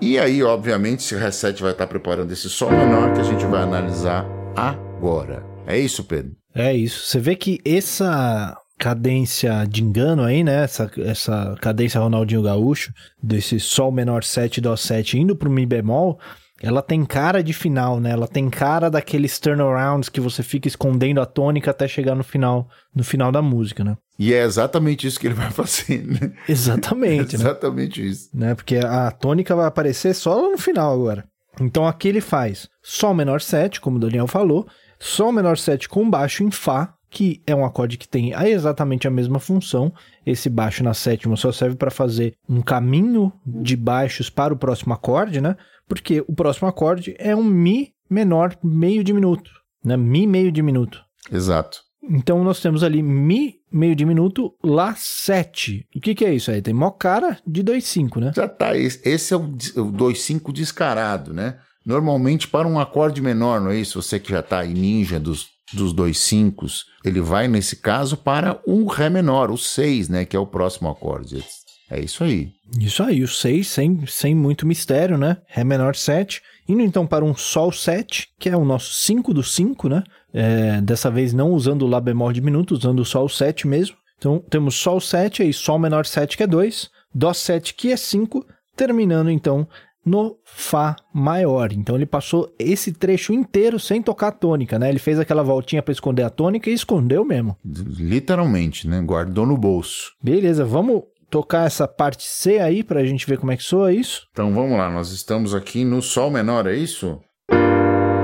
[0.00, 3.44] E aí, obviamente, esse Ré 7 vai estar preparando esse Sol menor que a gente
[3.46, 5.44] vai analisar agora.
[5.66, 6.32] É isso, Pedro?
[6.54, 7.06] É isso.
[7.06, 10.64] Você vê que essa cadência de engano aí, né?
[10.64, 16.18] Essa, essa cadência Ronaldinho Gaúcho, desse Sol menor 7, Dó 7 indo pro Mi bemol,
[16.62, 18.10] ela tem cara de final, né?
[18.10, 22.68] Ela tem cara daqueles turnarounds que você fica escondendo a tônica até chegar no final,
[22.94, 23.96] no final da música, né?
[24.18, 26.32] E é exatamente isso que ele vai fazer, né?
[26.48, 27.44] Exatamente, né?
[27.44, 28.30] Exatamente isso.
[28.32, 28.54] né?
[28.54, 31.24] Porque a tônica vai aparecer só no final agora.
[31.60, 34.66] Então aqui ele faz Sol menor 7, como o Daniel falou,
[34.98, 39.10] Sol menor 7 com baixo em Fá, que é um acorde que tem exatamente a
[39.10, 39.92] mesma função.
[40.24, 44.94] Esse baixo na sétima só serve para fazer um caminho de baixos para o próximo
[44.94, 45.56] acorde, né?
[45.88, 49.50] Porque o próximo acorde é um Mi menor meio diminuto,
[49.84, 49.96] né?
[49.96, 51.02] Mi meio diminuto.
[51.30, 51.80] Exato.
[52.08, 55.86] Então nós temos ali Mi meio diminuto, Lá 7.
[55.94, 56.62] O que, que é isso aí?
[56.62, 58.32] Tem mó cara de 2,5, né?
[58.34, 58.76] Já tá.
[58.76, 61.58] Esse é o 2,5 descarado, né?
[61.84, 64.00] Normalmente para um acorde menor, não é isso?
[64.00, 68.60] Você que já tá aí ninja dos, dos dois cincos, ele vai, nesse caso, para
[68.66, 70.24] um Ré menor, o 6, né?
[70.24, 71.44] Que é o próximo acorde.
[71.90, 72.52] É isso aí.
[72.78, 75.38] Isso aí, o 6, sem, sem muito mistério, né?
[75.46, 76.40] Ré menor 7.
[76.68, 80.04] Indo então para um Sol 7, que é o nosso 5 do 5, né?
[80.32, 83.96] É, dessa vez não usando o Lá bemol diminuto, usando o Sol 7 mesmo.
[84.16, 87.96] Então temos Sol 7, aí Sol menor 7, que é 2, Dó 7, que é
[87.96, 89.66] 5, terminando então
[90.04, 91.72] no Fá maior.
[91.72, 94.88] Então ele passou esse trecho inteiro sem tocar a tônica, né?
[94.88, 97.56] Ele fez aquela voltinha para esconder a tônica e escondeu mesmo.
[97.64, 99.00] Literalmente, né?
[99.02, 100.12] Guardou no bolso.
[100.22, 104.26] Beleza, vamos tocar essa parte C aí pra gente ver como é que soa isso?
[104.32, 107.20] Então vamos lá, nós estamos aqui no Sol menor, é isso?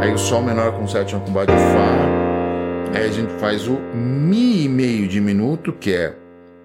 [0.01, 2.97] Aí o Sol menor com sétima com Bar de Fá.
[2.97, 6.17] Aí a gente faz o Mi meio diminuto, que é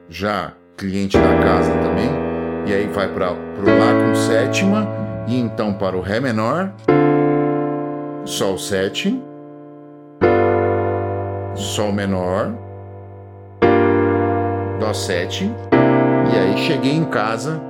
[0.09, 2.30] já cliente da casa também.
[2.71, 4.87] E aí vai para o Lá com sétima.
[5.27, 6.71] E então para o Ré menor.
[8.23, 9.21] Sol 7.
[11.53, 12.53] Sol menor.
[14.79, 15.51] Dó 7.
[16.33, 17.61] E aí cheguei em casa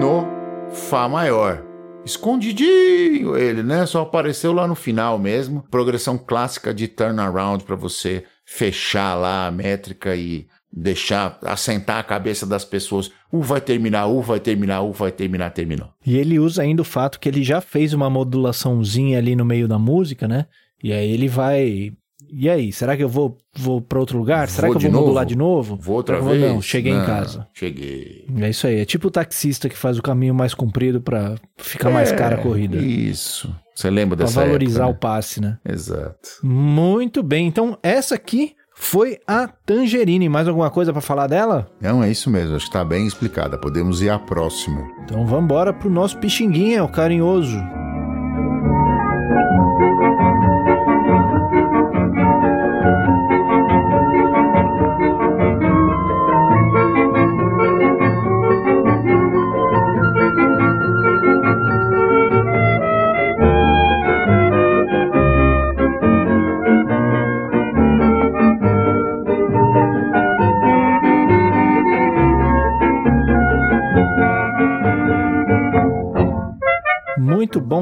[0.00, 0.26] no
[0.72, 1.62] Fá maior.
[2.04, 3.86] Escondidinho ele, né?
[3.86, 5.64] Só apareceu lá no final mesmo.
[5.70, 12.44] Progressão clássica de turnaround para você fechar lá a métrica e deixar assentar a cabeça
[12.44, 13.10] das pessoas.
[13.32, 15.88] U vai terminar, U vai terminar, U vai terminar, terminou.
[16.04, 19.68] E ele usa ainda o fato que ele já fez uma modulaçãozinha ali no meio
[19.68, 20.46] da música, né?
[20.82, 21.92] E aí ele vai.
[22.36, 24.48] E aí, será que eu vou, vou para outro lugar?
[24.48, 25.04] Será Vou que eu vou novo?
[25.06, 25.76] modular de novo?
[25.76, 26.40] Vou outra eu vez?
[26.40, 27.46] Não, cheguei em Não, casa.
[27.54, 28.26] Cheguei.
[28.40, 28.80] É isso aí.
[28.80, 32.36] É tipo o taxista que faz o caminho mais comprido para ficar mais É, cara
[32.36, 32.78] a corrida.
[32.78, 33.54] Isso.
[33.74, 35.58] Você lembra Pra dessa valorizar o época, passe, né?
[35.64, 35.72] né?
[35.74, 36.30] Exato.
[36.42, 37.46] Muito bem.
[37.46, 40.28] Então, essa aqui foi a Tangerine.
[40.28, 41.68] Mais alguma coisa para falar dela?
[41.80, 42.56] Não, é isso mesmo.
[42.56, 43.56] Acho que tá bem explicada.
[43.56, 44.82] Podemos ir à próxima.
[45.04, 47.56] Então vamos embora pro nosso pixinguinha, o carinhoso.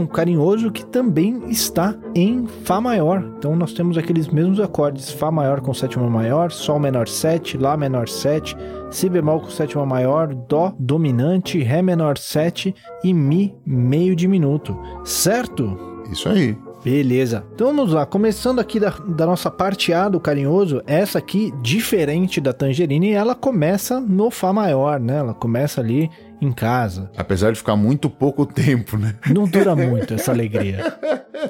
[0.03, 3.23] Bom, carinhoso, que também está em Fá maior.
[3.39, 7.77] Então nós temos aqueles mesmos acordes: Fá maior com sétima maior, Sol menor 7, Lá
[7.77, 8.57] menor 7,
[8.91, 14.77] Si bemol com sétima maior, Dó dominante, Ré menor 7 e Mi meio diminuto.
[15.05, 15.79] Certo?
[16.11, 16.57] Isso aí.
[16.85, 17.45] Beleza.
[17.55, 22.41] Então vamos lá, começando aqui da, da nossa parte A do carinhoso, essa aqui, diferente
[22.41, 25.19] da Tangerine, ela começa no Fá maior, né?
[25.19, 26.11] Ela começa ali
[26.43, 27.11] em casa.
[27.17, 29.15] Apesar de ficar muito pouco tempo, né?
[29.33, 30.99] Não dura muito essa alegria.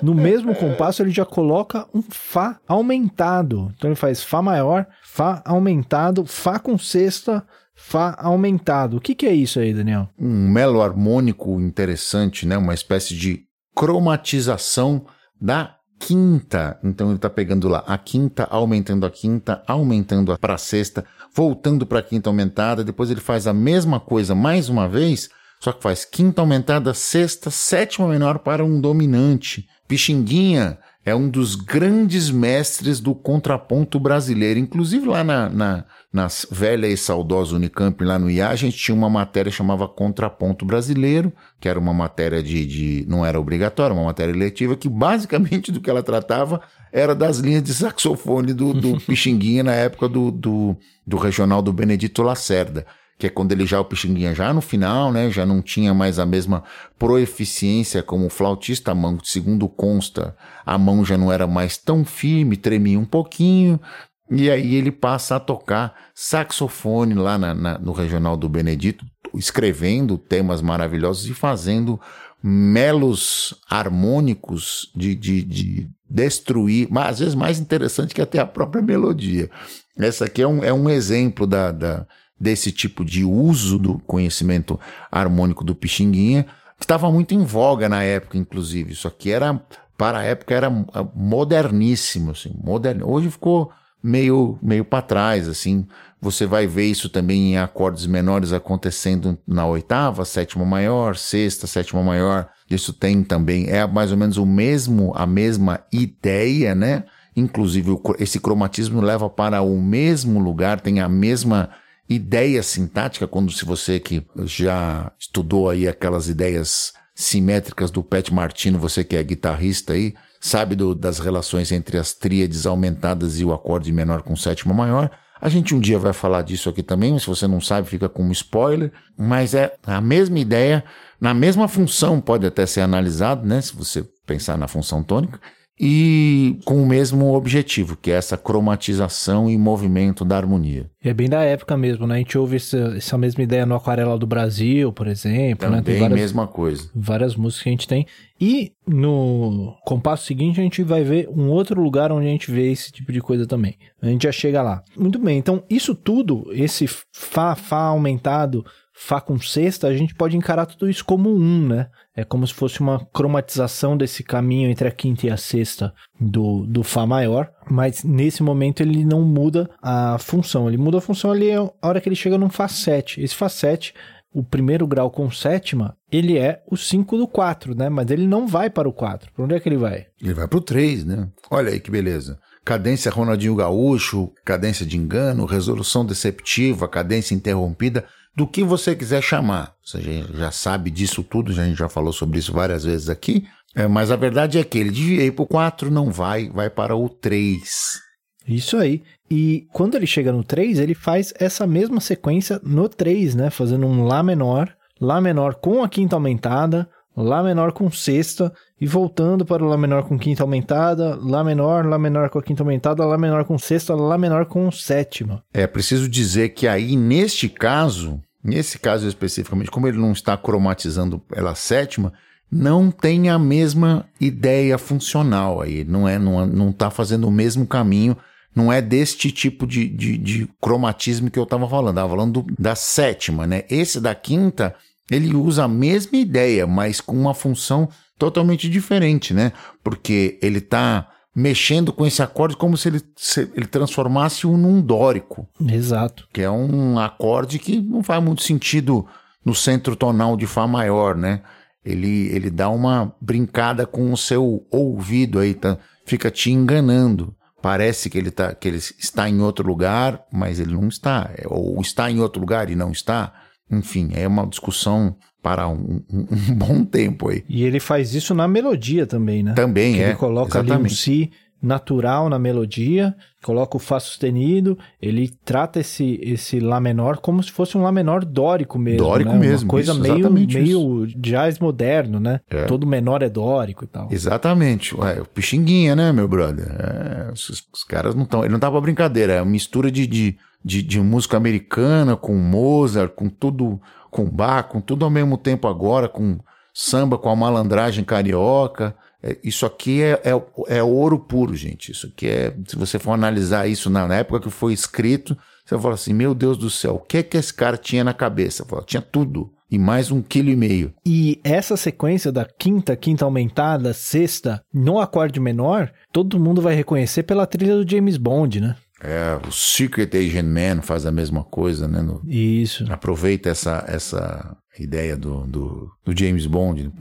[0.03, 3.73] No mesmo compasso, ele já coloca um Fá aumentado.
[3.77, 8.99] Então ele faz Fá maior, Fá aumentado, Fá com sexta, Fá aumentado.
[8.99, 10.09] O que, que é isso aí, Daniel?
[10.19, 12.57] Um melo harmônico interessante, né?
[12.59, 15.07] Uma espécie de cromatização
[15.41, 16.79] da quinta.
[16.83, 21.87] Então ele tá pegando lá a quinta, aumentando a quinta, aumentando para a sexta, voltando
[21.87, 25.83] para a quinta aumentada, depois ele faz a mesma coisa mais uma vez, só que
[25.83, 29.69] faz quinta aumentada, sexta, sétima menor para um dominante.
[29.87, 34.61] Pixinguinha é um dos grandes mestres do contraponto brasileiro.
[34.61, 38.95] Inclusive lá na, na, nas velha e saudosa Unicamp, lá no IA, a gente tinha
[38.95, 43.95] uma matéria que chamava Contraponto Brasileiro, que era uma matéria de, de não era obrigatória,
[43.95, 46.61] uma matéria letiva, que basicamente do que ela tratava
[46.93, 51.73] era das linhas de saxofone do, do Pixinguinha na época do, do, do regional do
[51.73, 52.87] Benedito Lacerda
[53.23, 56.19] que é quando ele já o Pixinguinha já no final, né, já não tinha mais
[56.19, 56.65] a mesma
[56.99, 62.05] proeficiência como o flautista, a mão, segundo consta, a mão já não era mais tão
[62.05, 63.81] firme, tremia um pouquinho,
[64.29, 69.07] e aí ele passa a tocar saxofone lá na, na, no regional do Benedito,
[69.37, 72.01] escrevendo temas maravilhosos e fazendo
[72.43, 78.83] melos harmônicos de, de, de destruir, mas às vezes mais interessante que até a própria
[78.83, 79.49] melodia.
[79.97, 82.05] Essa aqui é um, é um exemplo da, da,
[82.43, 84.79] desse tipo de uso do conhecimento
[85.13, 86.45] harmônico do Pixinguinha,
[86.77, 88.93] que estava muito em voga na época, inclusive.
[88.93, 89.63] Isso aqui era,
[89.97, 90.69] para a época, era
[91.15, 93.09] moderníssimo, assim, moderno.
[93.09, 93.71] Hoje ficou
[94.03, 95.87] meio, meio para trás, assim.
[96.21, 102.03] Você vai ver isso também em acordes menores acontecendo na oitava, sétima maior, sexta, sétima
[102.03, 102.49] maior.
[102.69, 107.05] Isso tem também, é mais ou menos o mesmo, a mesma ideia, né?
[107.37, 111.71] Inclusive, esse cromatismo leva para o mesmo lugar, tem a mesma
[112.13, 118.79] ideia sintática, quando se você que já estudou aí aquelas ideias simétricas do Pat Martino,
[118.79, 123.53] você que é guitarrista aí, sabe do, das relações entre as tríades aumentadas e o
[123.53, 125.11] acorde menor com sétima maior.
[125.41, 128.31] A gente um dia vai falar disso aqui também, se você não sabe, fica como
[128.31, 128.93] spoiler.
[129.19, 130.85] Mas é a mesma ideia,
[131.21, 133.61] na mesma função pode até ser analisado, né?
[133.61, 135.41] Se você pensar na função tônica,
[135.81, 140.91] e com o mesmo objetivo, que é essa cromatização e movimento da harmonia.
[141.03, 142.17] E é bem da época mesmo, né?
[142.17, 145.67] A gente ouve essa, essa mesma ideia no Aquarela do Brasil, por exemplo.
[145.67, 145.83] Também né?
[145.83, 146.91] Tem várias, mesma coisa.
[146.95, 148.07] várias músicas que a gente tem.
[148.41, 152.71] E no compasso seguinte a gente vai ver um outro lugar onde a gente vê
[152.71, 153.77] esse tipo de coisa também.
[154.01, 154.83] A gente já chega lá.
[154.97, 160.37] Muito bem, então isso tudo, esse Fá, Fá aumentado, Fá com sexta, a gente pode
[160.37, 161.89] encarar tudo isso como um, né?
[162.15, 166.67] É como se fosse uma cromatização desse caminho entre a quinta e a sexta do,
[166.67, 170.69] do Fá maior, mas nesse momento ele não muda a função.
[170.69, 173.23] Ele muda a função ali a hora que ele chega num Fá 7.
[173.23, 173.95] Esse Fá 7,
[174.33, 177.89] o primeiro grau com sétima, ele é o 5 do 4, né?
[177.89, 179.33] Mas ele não vai para o 4.
[179.33, 180.07] Para onde é que ele vai?
[180.21, 181.29] Ele vai pro 3, né?
[181.51, 182.39] Olha aí que beleza.
[182.65, 188.05] Cadência Ronaldinho Gaúcho, cadência de engano, resolução deceptiva, cadência interrompida,
[188.35, 189.75] do que você quiser chamar.
[189.85, 193.45] Você já sabe disso tudo, a gente já falou sobre isso várias vezes aqui.
[193.75, 196.69] É, mas a verdade é que ele devia ir para o 4, não vai, vai
[196.69, 198.01] para o 3.
[198.47, 199.03] Isso aí.
[199.31, 203.51] E quando ele chega no 3, ele faz essa mesma sequência no 3, né?
[203.51, 208.87] Fazendo um Lá menor, Lá menor com a quinta aumentada, Lá menor com sexta, e
[208.87, 212.63] voltando para o Lá menor com quinta aumentada, Lá menor, Lá menor com a quinta
[212.63, 215.43] aumentada, Lá menor com sexta, Lá menor com sétima.
[215.53, 221.23] É preciso dizer que aí, neste caso, nesse caso especificamente, como ele não está cromatizando
[221.33, 222.13] ela sétima,
[222.51, 228.17] não tem a mesma ideia funcional aí, não é, não, está fazendo o mesmo caminho
[228.55, 231.91] não é deste tipo de, de, de cromatismo que eu estava falando.
[231.91, 233.65] Estava falando do, da sétima, né?
[233.71, 234.75] Esse da quinta,
[235.11, 237.89] ele usa a mesma ideia, mas com uma função
[238.19, 239.53] totalmente diferente, né?
[239.83, 244.81] Porque ele está mexendo com esse acorde como se ele, se ele transformasse um num
[244.81, 245.49] dórico.
[245.67, 246.29] Exato.
[246.33, 249.07] Que é um acorde que não faz muito sentido
[249.45, 251.43] no centro tonal de Fá maior, né?
[251.85, 255.79] Ele, ele dá uma brincada com o seu ouvido aí, tá?
[256.05, 257.35] fica te enganando.
[257.61, 261.31] Parece que ele, tá, que ele está em outro lugar, mas ele não está.
[261.37, 263.33] É, ou está em outro lugar e não está.
[263.73, 267.43] Enfim, é uma discussão para um, um, um bom tempo aí.
[267.49, 269.55] E ele faz isso na melodia também, né?
[269.55, 270.09] Também, que é.
[270.09, 270.75] Ele coloca exatamente.
[270.75, 276.81] ali um si natural na melodia, coloca o Fá sustenido, ele trata esse, esse Lá
[276.81, 279.07] menor como se fosse um Lá menor dórico mesmo.
[279.07, 279.39] Dórico né?
[279.39, 279.67] mesmo.
[279.67, 282.41] Uma coisa isso, meio, meio jazz moderno, né?
[282.51, 282.65] É.
[282.65, 284.09] Todo menor é dórico e tal.
[284.11, 284.95] Exatamente.
[284.97, 286.67] Ué, o Pixinguinha, né, meu brother?
[286.67, 288.43] É, os, os, caras não estão.
[288.43, 292.35] Ele não tá pra brincadeira, é uma mistura de, de, de, de música americana com
[292.35, 296.39] Mozart, com tudo, com Bach, com tudo ao mesmo tempo agora, com
[296.73, 298.95] samba, com a malandragem carioca.
[299.23, 301.93] É, isso aqui é, é, é, ouro puro, gente.
[301.93, 302.55] Isso aqui é.
[302.67, 306.35] Se você for analisar isso na, na época que foi escrito, você fala assim: meu
[306.35, 308.67] Deus do céu, o que é que esse cara tinha na cabeça?
[308.87, 309.53] Tinha tudo.
[309.71, 310.93] E mais um quilo e meio.
[311.07, 317.23] E essa sequência da quinta, quinta aumentada, sexta, no acorde menor, todo mundo vai reconhecer
[317.23, 318.77] pela trilha do James Bond, né?
[319.03, 322.01] É, o Secret Agent Man faz a mesma coisa, né?
[322.01, 322.87] No, Isso.
[322.91, 326.93] Aproveita essa, essa ideia do, do, do James Bond.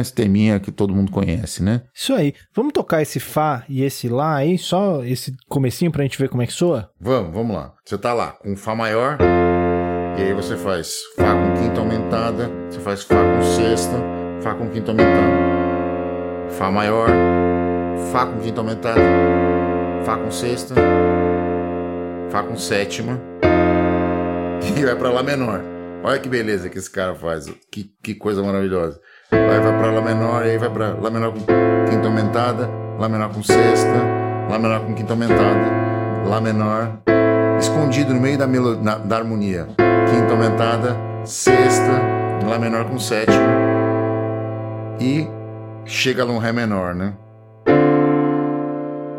[0.00, 1.82] Esse teminha que todo mundo conhece, né?
[1.94, 2.34] Isso aí.
[2.54, 6.42] Vamos tocar esse Fá e esse Lá aí, só esse comecinho pra gente ver como
[6.42, 6.90] é que soa?
[6.98, 7.74] Vamos, vamos lá.
[7.84, 9.18] Você tá lá com Fá maior,
[10.18, 14.02] e aí você faz Fá com quinta aumentada, você faz Fá com sexta,
[14.42, 15.45] Fá com quinta aumentada.
[16.50, 17.08] Fá maior,
[18.12, 19.00] Fá com quinta aumentada,
[20.04, 20.74] Fá com sexta,
[22.30, 23.20] Fá com sétima
[24.76, 25.62] e vai para Lá menor.
[26.02, 29.00] Olha que beleza que esse cara faz, que, que coisa maravilhosa.
[29.30, 31.40] Vai, vai para Lá menor, aí vai para Lá menor com
[31.90, 34.02] quinta aumentada, Lá menor com sexta,
[34.48, 36.98] Lá menor com quinta aumentada, Lá menor,
[37.58, 39.66] escondido no meio da, melo, da harmonia.
[39.76, 42.00] Quinta aumentada, sexta,
[42.48, 43.66] Lá menor com sétima
[45.00, 45.28] e
[45.86, 47.16] chega num Ré menor, né?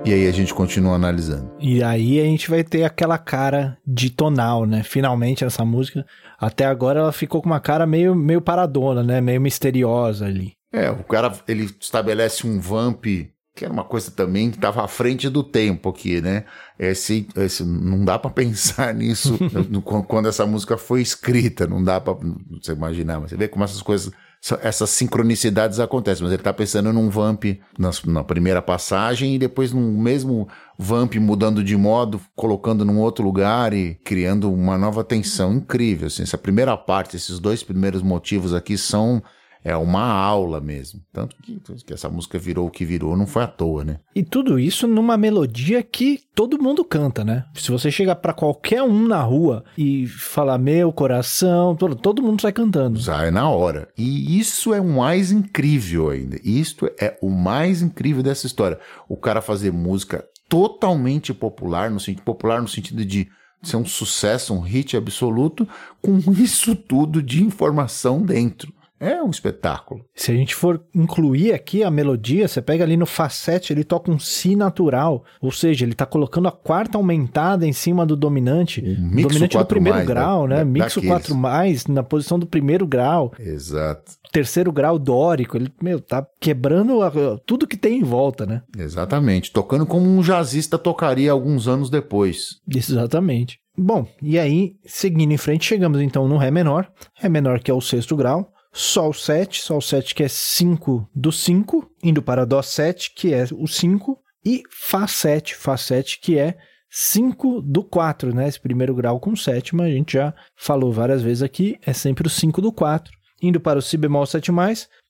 [0.06, 1.52] E aí a gente continua analisando.
[1.60, 4.84] E aí a gente vai ter aquela cara de tonal, né?
[4.84, 6.06] Finalmente essa música,
[6.40, 9.20] até agora ela ficou com uma cara meio, meio paradona, né?
[9.20, 10.54] Meio misteriosa ali.
[10.72, 14.88] É, o cara, ele estabelece um vamp, que era uma coisa também que estava à
[14.88, 16.46] frente do tempo aqui, né?
[16.80, 19.38] Esse, esse não dá para pensar nisso
[19.70, 22.16] no, quando essa música foi escrita, não dá para
[22.50, 24.14] você imaginar, mas você vê como essas coisas
[24.62, 27.44] essas sincronicidades acontecem, mas ele está pensando num vamp
[27.78, 33.24] na, na, primeira passagem e depois num mesmo vamp mudando de modo, colocando num outro
[33.24, 36.08] lugar e criando uma nova tensão incrível.
[36.08, 39.22] Assim, essa primeira parte, esses dois primeiros motivos aqui são
[39.64, 41.02] é uma aula mesmo.
[41.12, 44.00] Tanto que, que, essa música virou o que virou, não foi à toa, né?
[44.16, 47.46] E tudo isso numa melodia que todo mundo canta, né?
[47.54, 52.42] Se você chegar para qualquer um na rua e falar meu coração, todo, todo mundo
[52.42, 53.00] sai cantando.
[53.00, 53.90] Sai na hora.
[53.98, 56.40] E isso é o mais incrível ainda.
[56.44, 58.80] Isto é o mais incrível dessa história.
[59.08, 63.28] O cara fazer música totalmente popular, no sentido popular no sentido de
[63.62, 65.68] ser um sucesso, um hit absoluto,
[66.02, 68.74] com isso tudo de informação dentro.
[69.00, 70.04] É um espetáculo.
[70.16, 73.84] Se a gente for incluir aqui a melodia, você pega ali no Fá 7, ele
[73.84, 78.16] toca um Si natural, ou seja, ele está colocando a quarta aumentada em cima do
[78.16, 78.82] dominante.
[78.82, 80.64] Um dominante do primeiro mais, grau, né?
[80.64, 83.34] Mixo 4 mais na posição do primeiro grau.
[83.40, 84.14] Exato.
[84.32, 87.12] Terceiro grau dórico, ele, meu, tá quebrando a,
[87.46, 88.62] tudo que tem em volta, né?
[88.78, 89.52] Exatamente.
[89.52, 92.60] Tocando como um jazzista tocaria alguns anos depois.
[92.68, 93.60] Exatamente.
[93.78, 96.92] Bom, e aí, seguindo em frente, chegamos então no Ré menor.
[97.14, 98.52] Ré menor que é o sexto grau.
[98.74, 103.46] Sol 7, Sol 7 que é 5 do 5, indo para Dó 7, que é
[103.54, 106.58] o 5, e Fá 7, Fá 7 que é
[106.90, 108.48] 5 do 4, né?
[108.48, 112.30] Esse primeiro grau com sétima, a gente já falou várias vezes aqui, é sempre o
[112.30, 113.12] 5 do 4.
[113.42, 114.52] Indo para o Si bemol 7,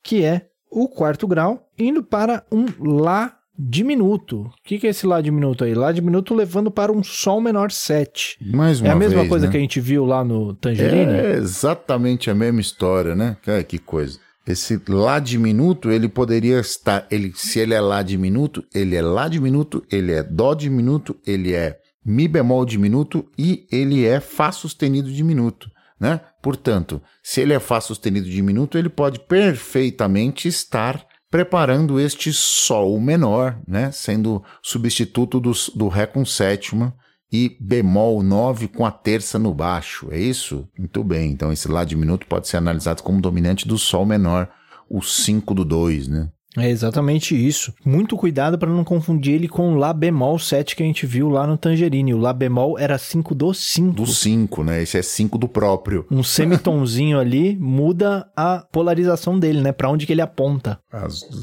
[0.03, 2.65] que é o quarto grau, indo para um
[2.99, 4.41] Lá diminuto.
[4.41, 5.73] O que, que é esse Lá diminuto aí?
[5.73, 8.37] Lá diminuto levando para um Sol menor 7.
[8.53, 9.51] Mais uma é a mesma vez, coisa né?
[9.51, 11.11] que a gente viu lá no Tangerine?
[11.11, 13.37] É exatamente a mesma história, né?
[13.47, 14.19] É, que coisa.
[14.47, 17.05] Esse Lá diminuto, ele poderia estar.
[17.11, 21.53] Ele, se ele é Lá diminuto, ele é Lá diminuto, ele é Dó diminuto, ele
[21.53, 25.69] é Mi bemol diminuto e ele é Fá sustenido diminuto.
[25.99, 26.21] Né?
[26.41, 33.59] Portanto, se ele é Fá sustenido diminuto, ele pode perfeitamente estar preparando este Sol menor,
[33.67, 33.91] né?
[33.91, 36.95] sendo substituto do, do Ré com sétima
[37.31, 40.07] e bemol 9 com a terça no baixo.
[40.11, 40.67] É isso?
[40.77, 41.31] Muito bem.
[41.31, 44.49] Então, esse Lá diminuto pode ser analisado como dominante do Sol menor,
[44.89, 46.29] o 5 do 2, né?
[46.57, 47.71] É exatamente isso.
[47.85, 51.29] Muito cuidado para não confundir ele com o Lá bemol 7 que a gente viu
[51.29, 52.13] lá no Tangerine.
[52.13, 53.93] O Lá bemol era 5 do 5.
[53.93, 54.81] Do 5, né?
[54.81, 56.05] Esse é 5 do próprio.
[56.09, 59.71] Um semitonzinho ali muda a polarização dele, né?
[59.71, 60.79] Para onde que ele aponta.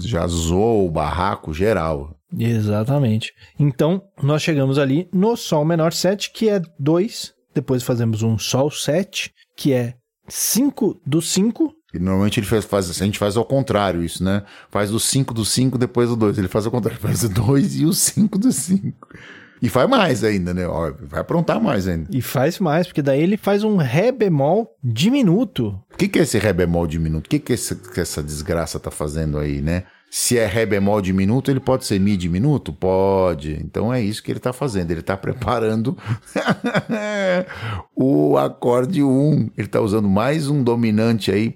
[0.02, 2.16] Já zoou o barraco geral.
[2.36, 3.32] Exatamente.
[3.58, 7.32] Então, nós chegamos ali no Sol menor 7, que é 2.
[7.54, 9.94] Depois fazemos um Sol 7, que é
[10.28, 11.72] 5 do 5.
[11.94, 14.42] E normalmente ele faz, faz, a gente faz ao contrário isso, né?
[14.68, 16.38] Faz o 5 do 5, depois o 2.
[16.38, 19.08] Ele faz ao contrário, faz o 2 e o 5 do 5.
[19.62, 20.66] E faz mais ainda, né?
[20.66, 22.08] Óbvio, vai aprontar mais ainda.
[22.10, 25.80] E faz mais, porque daí ele faz um Ré bemol diminuto.
[25.92, 27.28] O que, que é esse Ré bemol diminuto?
[27.28, 29.84] O que, que, esse, que essa desgraça tá fazendo aí, né?
[30.16, 32.72] Se é Ré bemol diminuto, ele pode ser Mi diminuto?
[32.72, 33.60] Pode.
[33.60, 34.92] Então é isso que ele está fazendo.
[34.92, 35.98] Ele está preparando
[37.96, 39.50] o acorde 1.
[39.58, 41.52] Ele está usando mais um dominante aí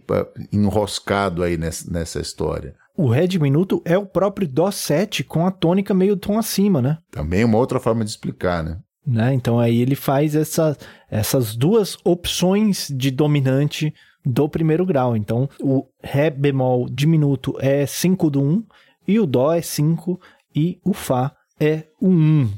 [0.52, 2.74] enroscado aí nessa, história.
[2.96, 6.98] O Ré diminuto é o próprio Dó 7 com a tônica meio tom acima, né?
[7.12, 8.78] Também uma outra forma de explicar, né?
[9.06, 9.32] né?
[9.34, 10.76] Então aí ele faz essa,
[11.08, 13.94] essas duas opções de dominante
[14.24, 15.16] do primeiro grau.
[15.16, 18.64] Então, o Ré bemol diminuto é 5 do 1
[19.06, 20.20] e o Dó é 5
[20.54, 22.50] e o Fá é o 1.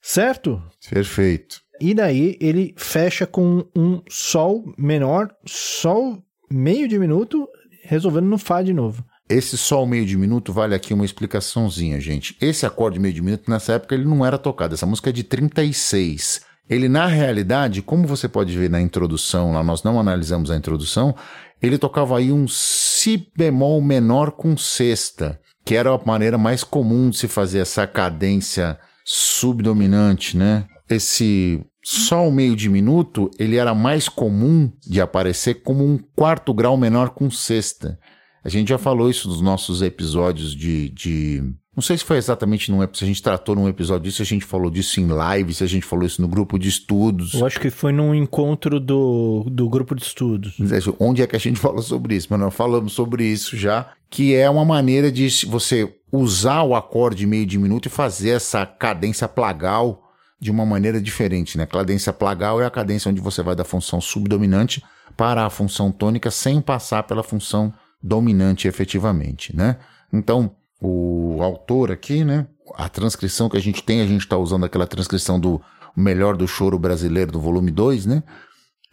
[0.00, 0.62] Certo?
[0.90, 1.60] Perfeito.
[1.80, 7.48] E daí ele fecha com um Sol menor, Sol meio diminuto,
[7.82, 9.04] resolvendo no Fá de novo.
[9.28, 12.36] Esse Sol meio diminuto vale aqui uma explicaçãozinha, gente.
[12.40, 14.74] Esse acorde meio diminuto, nessa época, ele não era tocado.
[14.74, 16.42] Essa música é de 36.
[16.68, 21.14] Ele, na realidade, como você pode ver na introdução, lá nós não analisamos a introdução,
[21.62, 27.10] ele tocava aí um Si bemol menor com sexta, que era a maneira mais comum
[27.10, 30.66] de se fazer essa cadência subdominante, né?
[30.88, 37.10] Esse Sol meio diminuto, ele era mais comum de aparecer como um quarto grau menor
[37.10, 37.98] com sexta.
[38.42, 41.42] A gente já falou isso nos nossos episódios de, de
[41.76, 44.26] não sei se foi exatamente num se a gente tratou num episódio disso, se a
[44.26, 47.34] gente falou disso em live, se a gente falou isso no grupo de estudos.
[47.34, 50.56] Eu acho que foi num encontro do, do grupo de estudos.
[51.00, 52.28] Onde é que a gente falou sobre isso?
[52.30, 57.26] Mas nós falamos sobre isso já, que é uma maneira de você usar o acorde
[57.26, 60.04] meio diminuto e fazer essa cadência plagal
[60.40, 61.66] de uma maneira diferente, né?
[61.66, 64.84] Cadência plagal é a cadência onde você vai da função subdominante
[65.16, 67.72] para a função tônica sem passar pela função
[68.02, 69.78] dominante efetivamente, né?
[70.12, 70.54] Então,
[70.86, 72.46] o autor aqui, né?
[72.74, 75.60] A transcrição que a gente tem, a gente está usando aquela transcrição do
[75.96, 78.22] Melhor do Choro Brasileiro, do volume 2, né?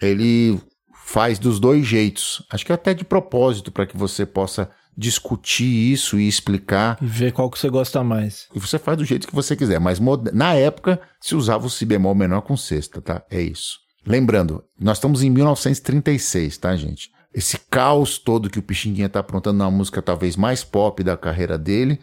[0.01, 0.59] Ele
[1.05, 2.45] faz dos dois jeitos.
[2.49, 6.97] Acho que até de propósito, para que você possa discutir isso e explicar.
[7.01, 8.47] E ver qual que você gosta mais.
[8.53, 9.99] E você faz do jeito que você quiser, mas
[10.31, 13.23] na época se usava o si bemol menor com sexta, tá?
[13.29, 13.79] É isso.
[14.05, 17.09] Lembrando, nós estamos em 1936, tá, gente?
[17.33, 21.57] Esse caos todo que o Pixinguinha está aprontando na música talvez mais pop da carreira
[21.57, 21.99] dele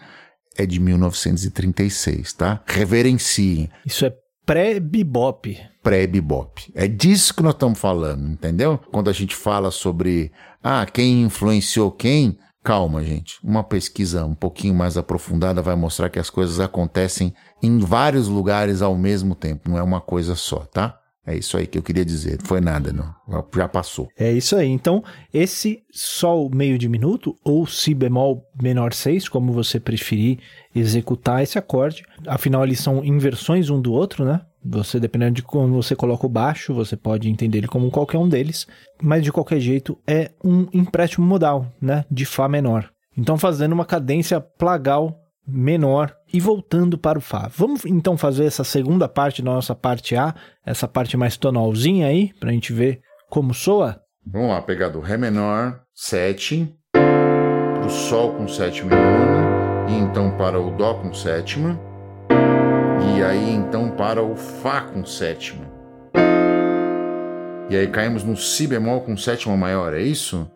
[0.57, 2.61] é de 1936, tá?
[2.67, 3.71] Reverenciem.
[3.87, 4.13] Isso é
[4.45, 5.57] pré-bebop.
[5.83, 6.73] Pré-bebop.
[6.75, 8.79] É disso que nós estamos falando, entendeu?
[8.91, 13.39] Quando a gente fala sobre ah, quem influenciou quem, calma, gente.
[13.45, 18.83] Uma pesquisa um pouquinho mais aprofundada vai mostrar que as coisas acontecem em vários lugares
[18.83, 20.99] ao mesmo tempo, não é uma coisa só, tá?
[21.29, 22.39] É isso aí que eu queria dizer.
[22.43, 23.15] Foi nada, não.
[23.55, 24.09] Já passou.
[24.19, 24.67] É isso aí.
[24.67, 30.39] Então, esse Sol meio diminuto, ou Si bemol menor 6, como você preferir
[30.75, 32.03] executar esse acorde.
[32.27, 34.41] Afinal, eles são inversões um do outro, né?
[34.65, 38.29] Você, dependendo de como você coloca o baixo, você pode entender ele como qualquer um
[38.29, 38.67] deles.
[39.03, 42.07] Mas, de qualquer jeito, é um empréstimo modal, né?
[42.11, 42.89] De Fá menor.
[43.15, 45.15] Então, fazendo uma cadência plagal
[45.49, 47.51] menor e voltando para o Fá.
[47.57, 50.35] Vamos então fazer essa segunda parte da nossa parte A,
[50.65, 54.01] essa parte mais tonalzinha aí, para a gente ver como soa?
[54.27, 60.37] Vamos lá, pegar do Ré menor, 7, pro Sol com sétima e nona, e então
[60.37, 61.81] para o Dó com sétima,
[63.17, 65.65] e aí então para o Fá com sétima.
[67.71, 70.51] E aí caímos no Si bemol com sétima maior, é isso?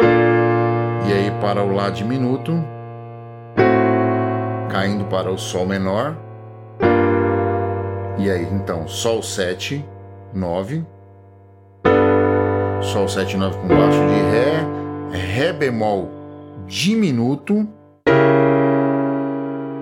[0.00, 2.52] E aí para o Lá diminuto,
[4.68, 6.16] caindo para o Sol menor.
[8.18, 9.84] E aí então Sol 7,
[10.34, 10.84] 9.
[12.80, 16.10] Sol 7, 9 com baixo de Ré, Ré bemol
[16.66, 17.66] diminuto,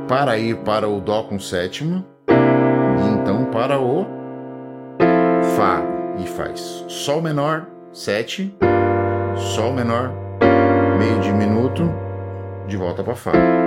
[0.09, 4.07] para ir para o Dó com sétima, e então para o
[5.57, 5.83] Fá,
[6.19, 8.57] e faz Sol menor, 7,
[9.37, 10.13] Sol menor,
[10.99, 11.91] meio diminuto,
[12.67, 13.66] de volta para Fá.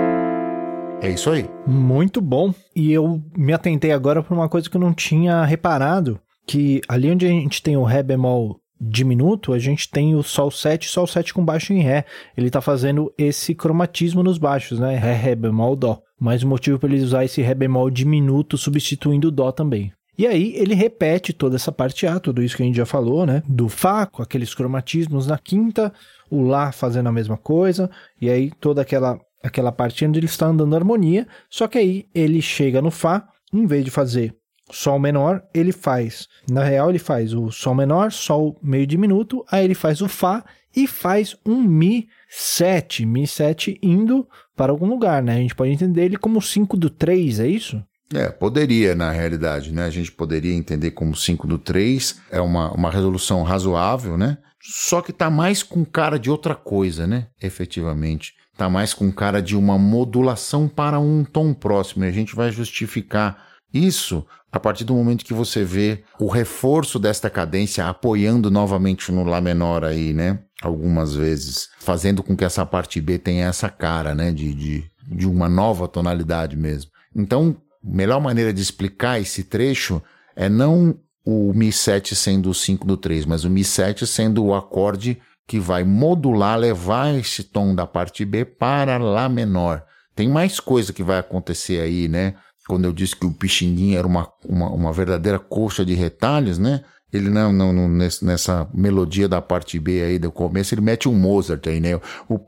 [1.02, 1.48] É isso aí.
[1.66, 2.52] Muito bom.
[2.76, 7.10] E eu me atentei agora para uma coisa que eu não tinha reparado, que ali
[7.10, 11.06] onde a gente tem o Ré bemol diminuto, a gente tem o Sol 7, Sol
[11.06, 12.04] 7 com baixo em Ré.
[12.36, 14.96] Ele está fazendo esse cromatismo nos baixos, né?
[14.96, 16.00] Ré, Ré bemol, Dó.
[16.18, 19.92] Mas o motivo para ele usar esse Ré bemol diminuto substituindo o Dó também.
[20.18, 23.24] E aí ele repete toda essa parte A, tudo isso que a gente já falou,
[23.24, 23.42] né?
[23.48, 25.90] Do Fá, com aqueles cromatismos na quinta,
[26.30, 27.90] o Lá fazendo a mesma coisa,
[28.20, 32.42] e aí toda aquela, aquela parte onde ele está andando harmonia, só que aí ele
[32.42, 34.34] chega no Fá, em vez de fazer
[34.72, 39.64] Sol menor, ele faz, na real ele faz o Sol menor, Sol meio diminuto, aí
[39.64, 44.26] ele faz o Fá e faz um Mi 7, Mi 7 indo
[44.56, 45.34] para algum lugar, né?
[45.34, 47.82] A gente pode entender ele como 5 do 3, é isso?
[48.12, 49.84] É, poderia na realidade, né?
[49.84, 54.38] A gente poderia entender como 5 do 3, é uma, uma resolução razoável, né?
[54.62, 57.28] Só que tá mais com cara de outra coisa, né?
[57.40, 58.34] Efetivamente.
[58.60, 62.04] Tá mais com cara de uma modulação para um tom próximo.
[62.04, 63.42] E a gente vai justificar
[63.72, 69.24] isso a partir do momento que você vê o reforço desta cadência apoiando novamente no
[69.24, 70.40] Lá menor aí, né?
[70.60, 74.30] Algumas vezes, fazendo com que essa parte B tenha essa cara, né?
[74.30, 76.90] De, de, de uma nova tonalidade mesmo.
[77.16, 80.02] Então, melhor maneira de explicar esse trecho
[80.36, 84.44] é não o Mi 7 sendo o 5 do 3, mas o Mi 7 sendo
[84.44, 85.18] o acorde
[85.50, 89.82] que vai modular, levar esse tom da parte B para Lá menor.
[90.14, 92.36] Tem mais coisa que vai acontecer aí, né?
[92.68, 96.84] quando eu disse que o Pixinguinha era uma, uma, uma verdadeira coxa de retalhos, né?
[97.12, 101.14] Ele não, não, não, nessa melodia da parte B aí do começo, ele mete um
[101.14, 102.00] Mozart aí, né?
[102.28, 102.38] O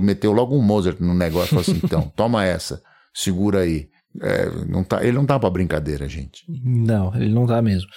[0.00, 2.80] meteu logo um Mozart no negócio, assim, então, toma essa,
[3.12, 3.90] segura aí.
[4.22, 6.44] É, não tá, ele não tá pra brincadeira, gente.
[6.48, 7.90] Não, ele não tá mesmo.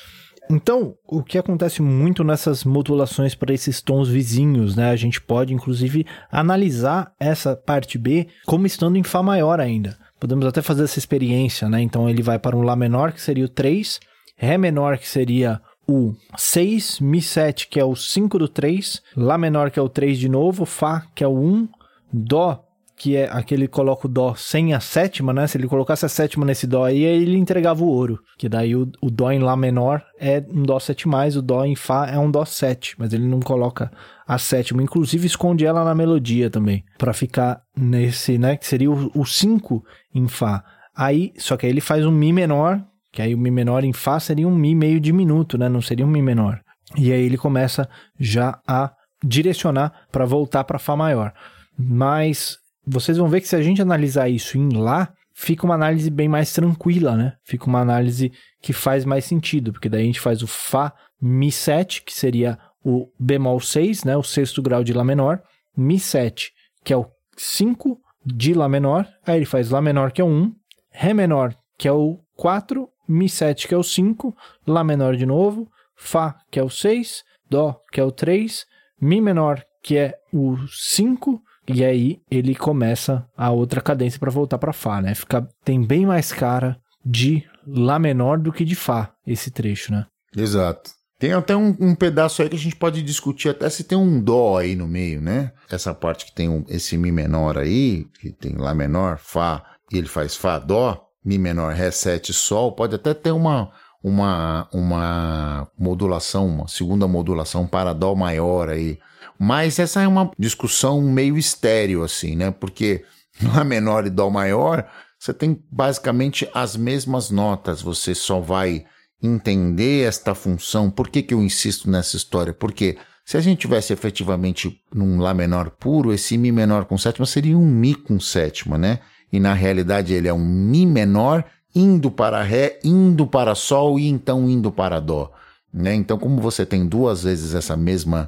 [0.51, 4.89] Então, o que acontece muito nessas modulações para esses tons vizinhos, né?
[4.89, 9.95] A gente pode, inclusive, analisar essa parte B como estando em Fá maior ainda.
[10.19, 11.79] Podemos até fazer essa experiência, né?
[11.81, 13.99] Então, ele vai para um Lá menor, que seria o 3,
[14.35, 19.37] Ré menor, que seria o 6, Mi 7, que é o 5 do 3, Lá
[19.37, 21.67] menor, que é o 3 de novo, Fá, que é o 1,
[22.11, 22.65] Dó,
[22.99, 25.47] que é aquele coloca o dó sem a sétima, né?
[25.47, 28.19] Se ele colocasse a sétima nesse dó aí, ele entregava o ouro.
[28.37, 31.63] Que daí o, o dó em lá menor é um dó 7 mais, o dó
[31.63, 33.89] em fá é um dó 7, mas ele não coloca
[34.27, 39.25] a sétima, inclusive esconde ela na melodia também, para ficar nesse, né, que seria o
[39.25, 39.83] 5
[40.13, 40.63] em fá.
[40.95, 42.83] Aí, só que aí ele faz um mi menor,
[43.13, 45.69] que aí o mi menor em fá seria um mi meio diminuto, né?
[45.69, 46.59] Não seria um mi menor.
[46.97, 47.89] E aí ele começa
[48.19, 48.91] já a
[49.23, 51.33] direcionar para voltar para fá maior.
[51.77, 52.58] Mas
[52.91, 56.27] vocês vão ver que se a gente analisar isso em Lá, fica uma análise bem
[56.27, 57.33] mais tranquila, né?
[57.43, 58.31] Fica uma análise
[58.61, 62.57] que faz mais sentido, porque daí a gente faz o Fá Mi 7, que seria
[62.83, 64.17] o bemol 6, né?
[64.17, 65.41] O sexto grau de Lá menor,
[65.77, 66.51] Mi 7,
[66.83, 67.05] que é o
[67.37, 70.53] 5 de Lá menor, aí ele faz Lá menor, que é o 1,
[70.91, 74.35] Ré menor, que é o 4, Mi 7, que é o 5,
[74.65, 78.65] Lá menor de novo, Fá, que é o 6, Dó, que é o 3,
[79.01, 84.57] Mi menor, que é o 5, e aí ele começa a outra cadência para voltar
[84.57, 85.13] para Fá, né?
[85.13, 90.07] Fica, tem bem mais cara de Lá menor do que de Fá, esse trecho, né?
[90.35, 90.89] Exato.
[91.19, 94.19] Tem até um, um, pedaço aí que a gente pode discutir até se tem um
[94.19, 95.51] Dó aí no meio, né?
[95.69, 99.97] Essa parte que tem um, esse Mi menor aí, que tem Lá menor, Fá, e
[99.97, 103.69] ele faz Fá, Dó, Mi menor, Ré, 7, Sol, pode até ter uma,
[104.03, 108.97] uma, uma modulação, uma segunda modulação para Dó maior aí.
[109.39, 112.51] Mas essa é uma discussão meio estéreo, assim, né?
[112.51, 113.05] Porque
[113.55, 114.85] Lá menor e Dó maior,
[115.17, 118.85] você tem basicamente as mesmas notas, você só vai
[119.21, 120.89] entender esta função.
[120.89, 122.53] Por que, que eu insisto nessa história?
[122.53, 127.25] Porque se a gente tivesse efetivamente num Lá menor puro, esse Mi menor com sétima
[127.25, 128.99] seria um Mi com sétima, né?
[129.31, 134.07] E na realidade ele é um Mi menor indo para Ré, indo para Sol e
[134.07, 135.31] então indo para Dó.
[135.71, 135.93] Né?
[135.93, 138.27] Então, como você tem duas vezes essa mesma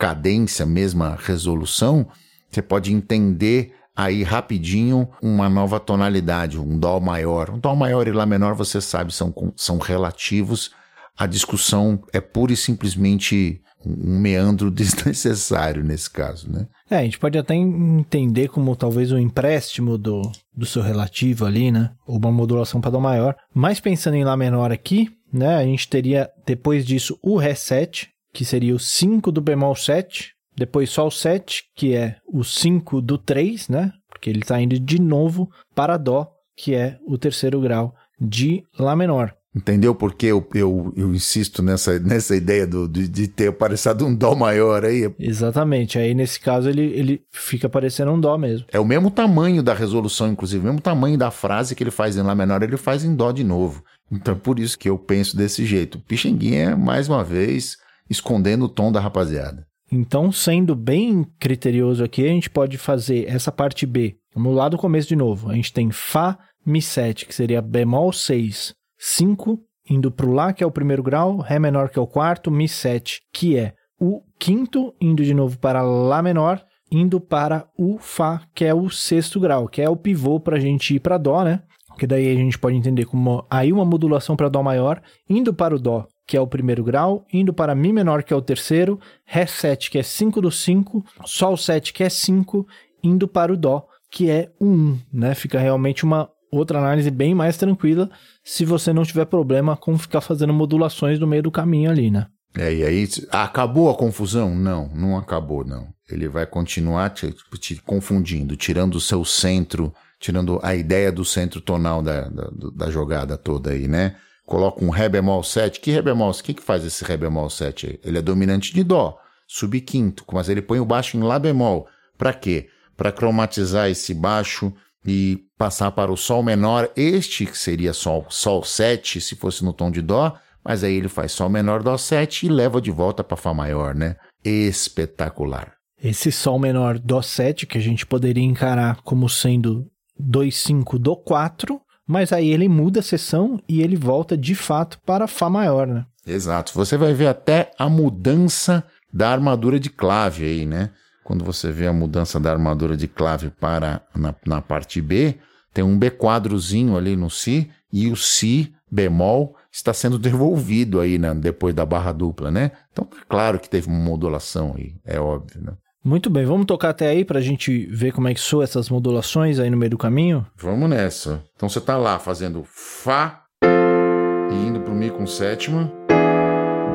[0.00, 2.08] cadência, mesma resolução,
[2.50, 7.50] você pode entender aí rapidinho uma nova tonalidade, um Dó maior.
[7.50, 10.70] Um Dó maior e Lá menor, você sabe, são, são relativos.
[11.18, 16.66] A discussão é pura e simplesmente um meandro desnecessário nesse caso, né?
[16.88, 20.22] É, a gente pode até entender como talvez um empréstimo do,
[20.56, 21.90] do seu relativo ali, né?
[22.06, 23.36] Ou uma modulação para Dó maior.
[23.54, 25.56] Mas pensando em Lá menor aqui, né?
[25.56, 30.90] A gente teria depois disso o Ré7, que seria o 5 do bemol 7, depois
[30.90, 33.92] só o 7, que é o 5 do 3, né?
[34.08, 38.94] Porque ele está indo de novo para Dó, que é o terceiro grau de Lá
[38.94, 39.34] menor.
[39.54, 44.06] Entendeu por que eu, eu, eu, insisto nessa, nessa ideia do, de, de, ter aparecido
[44.06, 45.12] um Dó maior aí?
[45.18, 45.98] Exatamente.
[45.98, 48.66] Aí, nesse caso, ele, ele fica parecendo um Dó mesmo.
[48.70, 52.16] É o mesmo tamanho da resolução, inclusive, o mesmo tamanho da frase que ele faz
[52.16, 53.82] em Lá menor, ele faz em Dó de novo.
[54.12, 55.98] Então, por isso que eu penso desse jeito.
[55.98, 57.76] Pixinguinha, mais uma vez,
[58.10, 59.64] escondendo o tom da rapaziada.
[59.90, 64.16] Então, sendo bem criterioso aqui, a gente pode fazer essa parte B.
[64.34, 65.50] Vamos lá do começo de novo.
[65.50, 69.58] A gente tem Fá, Mi7, que seria bemol 6, 5,
[69.88, 72.50] indo para o Lá, que é o primeiro grau, Ré menor, que é o quarto,
[72.50, 77.98] Mi 7, que é o quinto, indo de novo para Lá menor, indo para o
[77.98, 81.18] Fá, que é o sexto grau, que é o pivô para a gente ir para
[81.18, 81.62] Dó, né?
[81.98, 85.74] Que daí a gente pode entender como aí uma modulação para Dó maior, indo para
[85.74, 89.00] o Dó, que é o primeiro grau, indo para Mi menor, que é o terceiro,
[89.24, 92.64] Ré 7, que é 5 do 5, Sol 7, que é 5,
[93.02, 95.34] indo para o Dó, que é o 1, né?
[95.34, 98.08] Fica realmente uma outra análise bem mais tranquila
[98.44, 102.28] se você não tiver problema com ficar fazendo modulações no meio do caminho ali, né?
[102.56, 104.54] É, e aí, acabou a confusão?
[104.54, 105.88] Não, não acabou, não.
[106.08, 111.60] Ele vai continuar te, te confundindo, tirando o seu centro, tirando a ideia do centro
[111.60, 114.14] tonal da, da, da jogada toda aí, né?
[114.50, 115.78] Coloca um Ré bemol 7.
[115.78, 116.32] Que Ré bemol?
[116.32, 118.00] O que, faz esse Ré bemol 7 aí?
[118.02, 121.86] Ele é dominante de Dó, subquinto, mas ele põe o baixo em Lá bemol.
[122.18, 122.68] Para quê?
[122.96, 124.72] Para cromatizar esse baixo
[125.06, 129.72] e passar para o Sol menor, este que seria Sol, Sol 7, se fosse no
[129.72, 133.22] tom de Dó, mas aí ele faz Sol menor, Dó 7 e leva de volta
[133.22, 134.16] para Fá maior, né?
[134.44, 135.74] Espetacular.
[136.02, 139.86] Esse Sol menor, Dó 7, que a gente poderia encarar como sendo
[140.18, 141.80] 2, 5, Dó 4,
[142.10, 146.04] mas aí ele muda a sessão e ele volta de fato para Fá maior, né?
[146.26, 146.72] Exato.
[146.74, 150.90] Você vai ver até a mudança da armadura de clave aí, né?
[151.30, 155.36] quando você vê a mudança da armadura de clave para na, na parte B,
[155.72, 161.18] tem um B quadrozinho ali no Si e o Si bemol está sendo devolvido aí
[161.18, 162.72] né, depois da barra dupla, né?
[162.90, 165.72] Então, é claro que teve uma modulação aí, é óbvio, né?
[166.02, 168.88] Muito bem, vamos tocar até aí para a gente ver como é que soa essas
[168.88, 170.46] modulações aí no meio do caminho?
[170.56, 171.44] Vamos nessa.
[171.54, 175.92] Então você está lá fazendo Fá e indo para o Mi com sétima,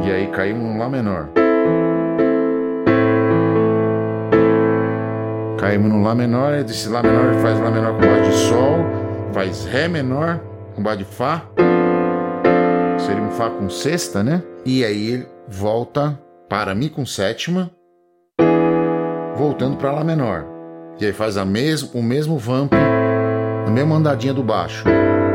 [0.03, 1.29] e aí caímos no Lá menor.
[5.59, 8.77] Caímos no Lá menor, desse Lá menor faz Lá menor com Lá de Sol,
[9.31, 10.41] faz Ré menor
[10.73, 11.45] com Lá de Fá,
[12.97, 14.41] seria um Fá com sexta, né?
[14.65, 17.69] E aí ele volta para Mi com sétima,
[19.35, 20.45] voltando para Lá menor.
[20.99, 24.85] E aí faz a mesmo, o mesmo vamp, a mesma andadinha do baixo.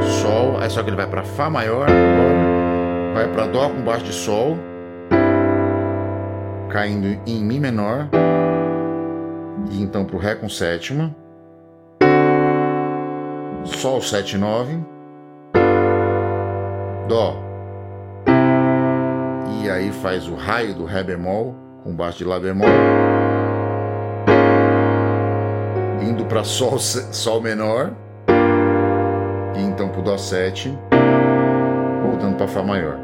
[0.01, 1.87] Sol, aí só que ele vai para Fá maior
[3.13, 4.57] vai para Dó com baixo de Sol,
[6.69, 8.09] caindo em Mi menor
[9.71, 11.15] e então para o Ré com sétima,
[13.65, 14.79] Sol 7 9,
[17.09, 17.37] Dó,
[19.63, 22.69] e aí faz o raio do Ré bemol com baixo de Lá bemol,
[26.03, 27.95] indo para Sol, Sol menor,
[29.57, 30.71] e então para o Dó 7,
[32.03, 32.99] voltando para Fá maior.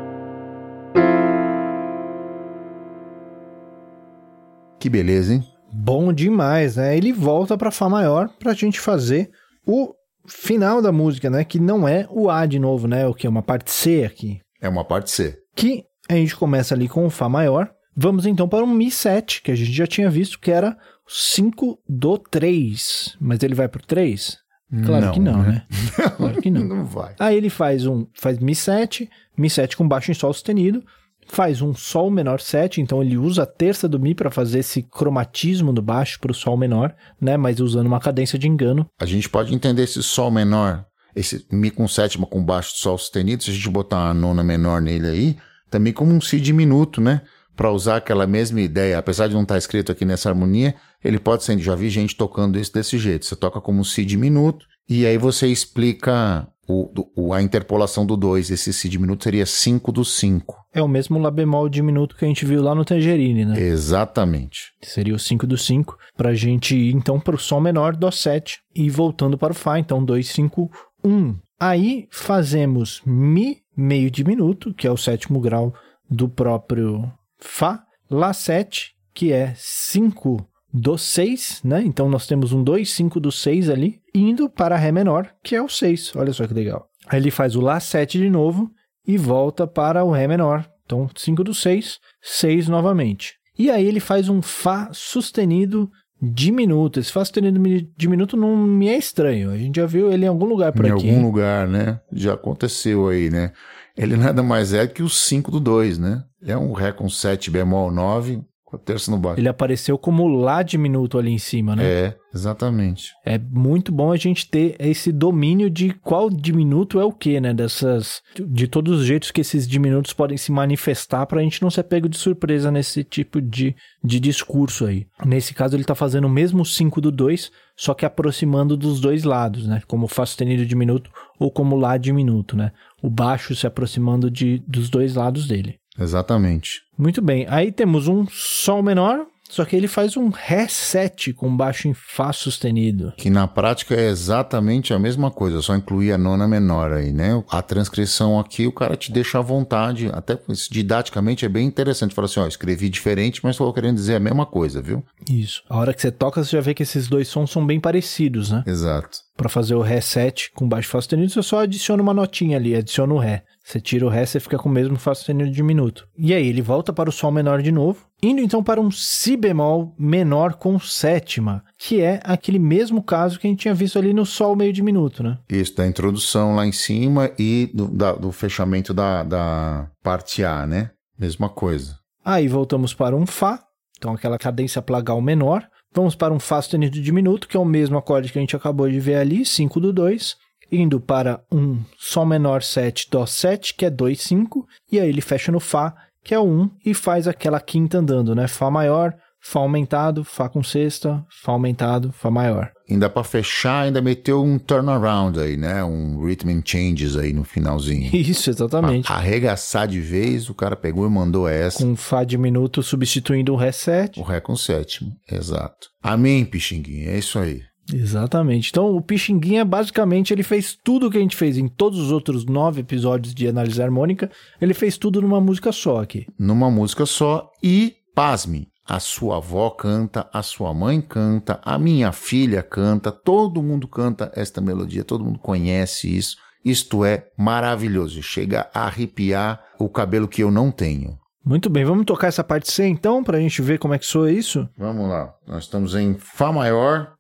[4.80, 5.44] Que beleza, hein?
[5.72, 6.96] Bom demais, né?
[6.96, 9.30] Ele volta para Fá maior para a gente fazer
[9.66, 9.92] o
[10.26, 11.44] final da música, né?
[11.44, 13.06] Que não é o A de novo, né?
[13.06, 14.40] O que é uma parte C aqui.
[14.60, 15.38] É uma parte C.
[15.54, 17.70] Que a gente começa ali com o Fá maior.
[17.96, 20.76] Vamos então para o Mi 7, que a gente já tinha visto que era
[21.08, 23.16] 5 do 3.
[23.20, 24.38] Mas ele vai para o 3?
[24.84, 25.48] Claro não, que não, né?
[25.48, 26.08] né?
[26.16, 26.64] Claro que não.
[26.66, 27.14] não vai.
[27.20, 30.82] Aí ele faz um faz Mi 7, Mi 7 com baixo em Sol sustenido,
[31.28, 34.82] faz um Sol menor 7, então ele usa a terça do Mi para fazer esse
[34.82, 37.36] cromatismo do baixo para o Sol menor, né?
[37.36, 38.86] Mas usando uma cadência de engano.
[38.98, 40.84] A gente pode entender esse Sol menor,
[41.14, 44.42] esse Mi com sétima com baixo de Sol sustenido, se a gente botar uma nona
[44.42, 45.36] menor nele aí,
[45.70, 47.22] também como um Si diminuto, né?
[47.56, 51.18] Para usar aquela mesma ideia, apesar de não estar tá escrito aqui nessa harmonia, ele
[51.18, 53.24] pode ser, já vi gente tocando isso desse jeito.
[53.24, 58.16] Você toca como um Si diminuto, e aí você explica o, o, a interpolação do
[58.16, 60.56] 2, esse Si diminuto seria 5 do 5.
[60.74, 63.58] É o mesmo Lá bemol diminuto que a gente viu lá no Tangerine, né?
[63.58, 64.72] Exatamente.
[64.82, 68.90] Seria o 5 do 5, pra gente ir então pro Sol menor, Dó 7, e
[68.90, 70.70] voltando para o Fá, então 2, 5,
[71.04, 71.36] 1.
[71.58, 75.72] Aí fazemos Mi meio diminuto, que é o sétimo grau
[76.10, 81.82] do próprio Fá, Lá 7, que é 5 do 6, né?
[81.84, 85.62] Então nós temos um 2, 5 do 6 ali, indo para Ré menor, que é
[85.62, 86.14] o 6.
[86.14, 86.86] Olha só que legal.
[87.08, 88.70] Aí ele faz o Lá 7 de novo
[89.06, 90.68] e volta para o Ré menor.
[90.84, 93.34] Então 5 do 6, 6 novamente.
[93.58, 97.00] E aí ele faz um Fá sustenido diminuto.
[97.00, 97.60] Esse Fá sustenido
[97.96, 99.50] diminuto não me é estranho.
[99.50, 101.06] A gente já viu ele em algum lugar por em aqui.
[101.06, 101.26] Em algum hein?
[101.26, 102.00] lugar, né?
[102.12, 103.52] Já aconteceu aí, né?
[103.96, 106.22] Ele nada mais é que o 5 do 2, né?
[106.46, 109.40] É um Ré com 7 bemol 9, com a terça no baixo.
[109.40, 111.84] Ele apareceu como Lá diminuto ali em cima, né?
[111.84, 113.12] É, exatamente.
[113.24, 117.54] É muito bom a gente ter esse domínio de qual diminuto é o que, né?
[117.54, 118.22] Dessas.
[118.34, 121.84] De todos os jeitos que esses diminutos podem se manifestar para a gente não ser
[121.84, 125.06] pego de surpresa nesse tipo de, de discurso aí.
[125.24, 129.22] Nesse caso, ele está fazendo o mesmo 5 do 2, só que aproximando dos dois
[129.22, 129.80] lados, né?
[129.86, 132.72] Como Fá sustenido diminuto ou como Lá diminuto, né?
[133.00, 135.78] O baixo se aproximando de, dos dois lados dele.
[135.98, 136.82] Exatamente.
[136.96, 137.46] Muito bem.
[137.48, 141.94] Aí temos um Sol menor, só que ele faz um Ré 7 com baixo em
[141.94, 143.12] Fá sustenido.
[143.16, 147.42] Que na prática é exatamente a mesma coisa, só incluir a nona menor aí, né?
[147.48, 150.38] A transcrição aqui o cara te deixa à vontade, até
[150.70, 152.14] didaticamente é bem interessante.
[152.14, 155.04] Fala assim, ó, escrevi diferente, mas estou querendo dizer a mesma coisa, viu?
[155.30, 155.62] Isso.
[155.68, 158.50] A hora que você toca, você já vê que esses dois sons são bem parecidos,
[158.50, 158.64] né?
[158.66, 159.18] Exato.
[159.36, 162.74] Para fazer o Ré 7 com baixo Fá sustenido, você só adiciona uma notinha ali,
[162.74, 163.44] adiciona o Ré.
[163.66, 166.06] Você tira o Ré, você fica com o mesmo Fá sustenido diminuto.
[166.16, 169.36] E aí ele volta para o Sol menor de novo, indo então para um Si
[169.36, 174.14] bemol menor com sétima, que é aquele mesmo caso que a gente tinha visto ali
[174.14, 175.38] no Sol meio diminuto, né?
[175.50, 180.64] Isso, da introdução lá em cima e do, da, do fechamento da, da parte A,
[180.64, 180.92] né?
[181.18, 181.98] Mesma coisa.
[182.24, 183.64] Aí voltamos para um Fá,
[183.98, 185.66] então aquela cadência plagal menor.
[185.92, 188.88] Vamos para um Fá sustenido diminuto, que é o mesmo acorde que a gente acabou
[188.88, 193.84] de ver ali, 5 do 2 indo para um Sol menor 7, Dó 7, que
[193.84, 195.94] é 2, 5, e aí ele fecha no Fá,
[196.24, 198.48] que é o 1, e faz aquela quinta andando, né?
[198.48, 202.72] Fá maior, Fá aumentado, Fá com sexta, Fá aumentado, Fá maior.
[202.90, 205.84] Ainda para fechar, ainda meteu um turnaround aí, né?
[205.84, 208.14] Um rhythm and changes aí no finalzinho.
[208.14, 209.06] Isso, exatamente.
[209.06, 211.78] Pra arregaçar de vez, o cara pegou e mandou essa.
[211.78, 214.18] Com Fá diminuto substituindo o Ré 7.
[214.18, 215.88] O Ré com sétimo, exato.
[216.02, 217.62] Amém, Pixinguinha, é isso aí.
[217.92, 218.70] Exatamente.
[218.70, 222.10] Então, o Pixinguinha, basicamente, ele fez tudo o que a gente fez em todos os
[222.10, 224.30] outros nove episódios de Análise Harmônica.
[224.60, 226.26] Ele fez tudo numa música só aqui.
[226.38, 232.12] Numa música só e, pasme, a sua avó canta, a sua mãe canta, a minha
[232.12, 236.36] filha canta, todo mundo canta esta melodia, todo mundo conhece isso.
[236.64, 241.18] Isto é maravilhoso, chega a arrepiar o cabelo que eu não tenho.
[241.44, 244.32] Muito bem, vamos tocar essa parte C então, pra gente ver como é que soa
[244.32, 244.68] isso?
[244.76, 247.15] Vamos lá, nós estamos em Fá maior,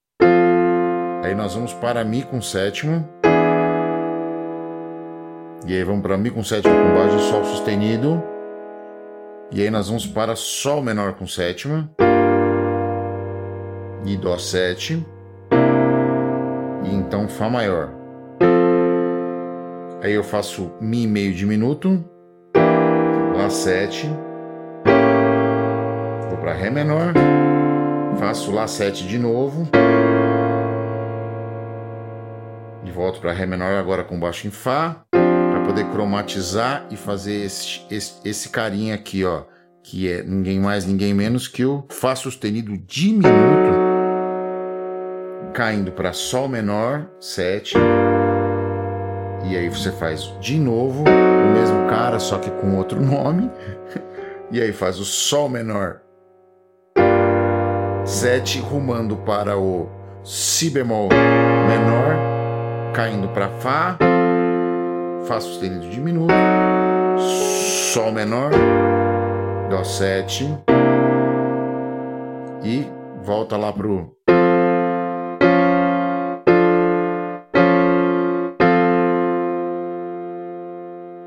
[1.26, 3.04] Aí nós vamos para Mi com sétimo.
[5.66, 8.22] E aí vamos para Mi com sétimo com baixo Sol sustenido.
[9.50, 11.90] E aí nós vamos para Sol menor com sétima.
[14.04, 15.04] E Dó 7.
[16.84, 17.90] E então Fá maior.
[20.04, 22.04] Aí eu faço Mi meio diminuto.
[23.36, 24.08] Lá 7.
[26.28, 27.12] Vou para Ré menor.
[28.16, 29.68] Faço Lá 7 de novo.
[32.96, 37.82] Volto para Ré menor agora com baixo em Fá, para poder cromatizar e fazer esse,
[37.90, 39.42] esse, esse carinha aqui, ó,
[39.82, 43.28] que é ninguém mais, ninguém menos que o Fá sustenido diminuto,
[45.52, 47.76] caindo para Sol menor, 7.
[49.44, 53.50] E aí você faz de novo o mesmo cara, só que com outro nome.
[54.48, 56.02] E aí faz o Sol menor,
[58.04, 59.88] 7, rumando para o
[60.22, 62.25] Si bemol menor
[62.96, 63.98] caindo para Fá,
[65.28, 66.32] Fá sustenido diminuto,
[67.92, 68.50] Sol menor,
[69.68, 70.48] Dó 7
[72.64, 72.86] e
[73.22, 74.16] volta lá pro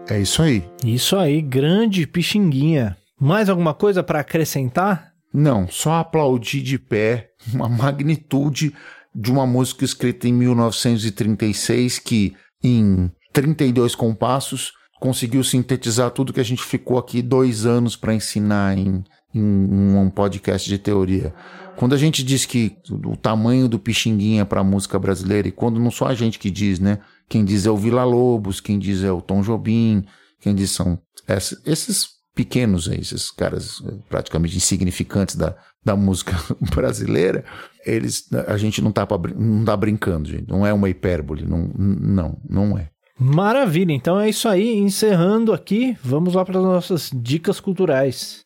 [0.10, 0.68] É isso aí.
[0.84, 2.98] Isso aí, grande pixinguinha.
[3.22, 5.14] Mais alguma coisa para acrescentar?
[5.32, 8.74] Não, só aplaudir de pé uma magnitude
[9.20, 16.46] de uma música escrita em 1936 que, em 32 compassos, conseguiu sintetizar tudo que a
[16.46, 19.04] gente ficou aqui dois anos para ensinar em,
[19.36, 21.34] em, um podcast de teoria.
[21.76, 25.82] Quando a gente diz que o tamanho do Pixinguinha para a música brasileira, e quando
[25.82, 27.00] não só a gente que diz, né?
[27.28, 30.06] Quem diz é o Vila Lobos, quem diz é o Tom Jobim,
[30.40, 30.98] quem diz são
[31.66, 36.36] esses pequenos esses caras eh, praticamente insignificantes da, da música
[36.76, 37.44] brasileira,
[37.86, 40.48] eles a gente não tá, pra, não tá brincando, gente.
[40.48, 42.90] Não é uma hipérbole, não, não, não é.
[43.18, 44.78] Maravilha, então é isso aí.
[44.78, 48.46] Encerrando aqui, vamos lá para as nossas dicas culturais.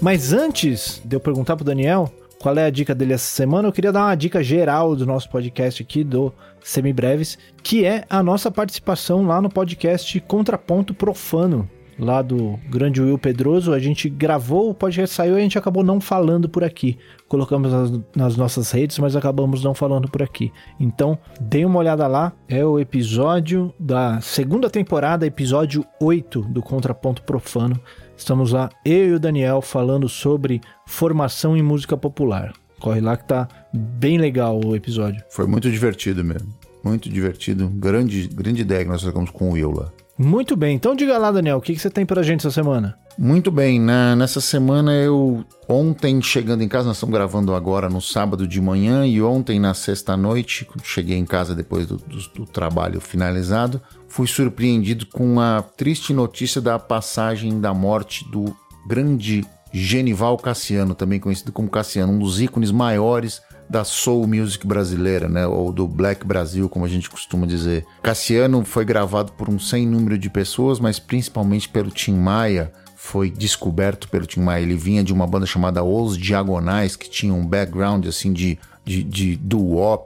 [0.00, 2.10] Mas antes de eu perguntar pro Daniel
[2.40, 5.28] qual é a dica dele essa semana, eu queria dar uma dica geral do nosso
[5.28, 6.32] podcast aqui do
[6.62, 11.68] Semibreves, que é a nossa participação lá no podcast Contraponto Profano,
[12.00, 13.72] lá do grande Will Pedroso.
[13.72, 16.98] A gente gravou, o podcast saiu e a gente acabou não falando por aqui.
[17.28, 20.50] Colocamos nas, nas, nossas redes, mas acabamos não falando por aqui.
[20.78, 22.32] Então, dê uma olhada lá.
[22.48, 27.78] É o episódio da segunda temporada, episódio 8 do Contraponto Profano.
[28.16, 32.52] Estamos lá, eu e o Daniel, falando sobre formação em música popular.
[32.80, 35.22] Corre lá que tá bem legal o episódio.
[35.30, 36.48] Foi muito divertido mesmo.
[36.82, 37.68] Muito divertido.
[37.68, 39.92] Grande, grande ideia que nós ficamos com o Will lá.
[40.22, 42.94] Muito bem, então diga lá, Daniel, o que, que você tem pra gente essa semana?
[43.16, 45.42] Muito bem, na, nessa semana eu.
[45.66, 49.72] Ontem, chegando em casa, nós estamos gravando agora no sábado de manhã, e ontem, na
[49.72, 56.12] sexta-noite, cheguei em casa depois do, do, do trabalho finalizado, fui surpreendido com a triste
[56.12, 58.54] notícia da passagem da morte do
[58.86, 59.42] grande
[59.72, 63.40] Genival Cassiano, também conhecido como Cassiano, um dos ícones maiores
[63.70, 67.86] da soul music brasileira, né, ou do Black Brasil, como a gente costuma dizer.
[68.02, 73.30] Cassiano foi gravado por um sem número de pessoas, mas principalmente pelo Tim Maia, foi
[73.30, 74.62] descoberto pelo Tim Maia.
[74.62, 79.04] Ele vinha de uma banda chamada Os Diagonais, que tinha um background assim de de,
[79.04, 79.40] de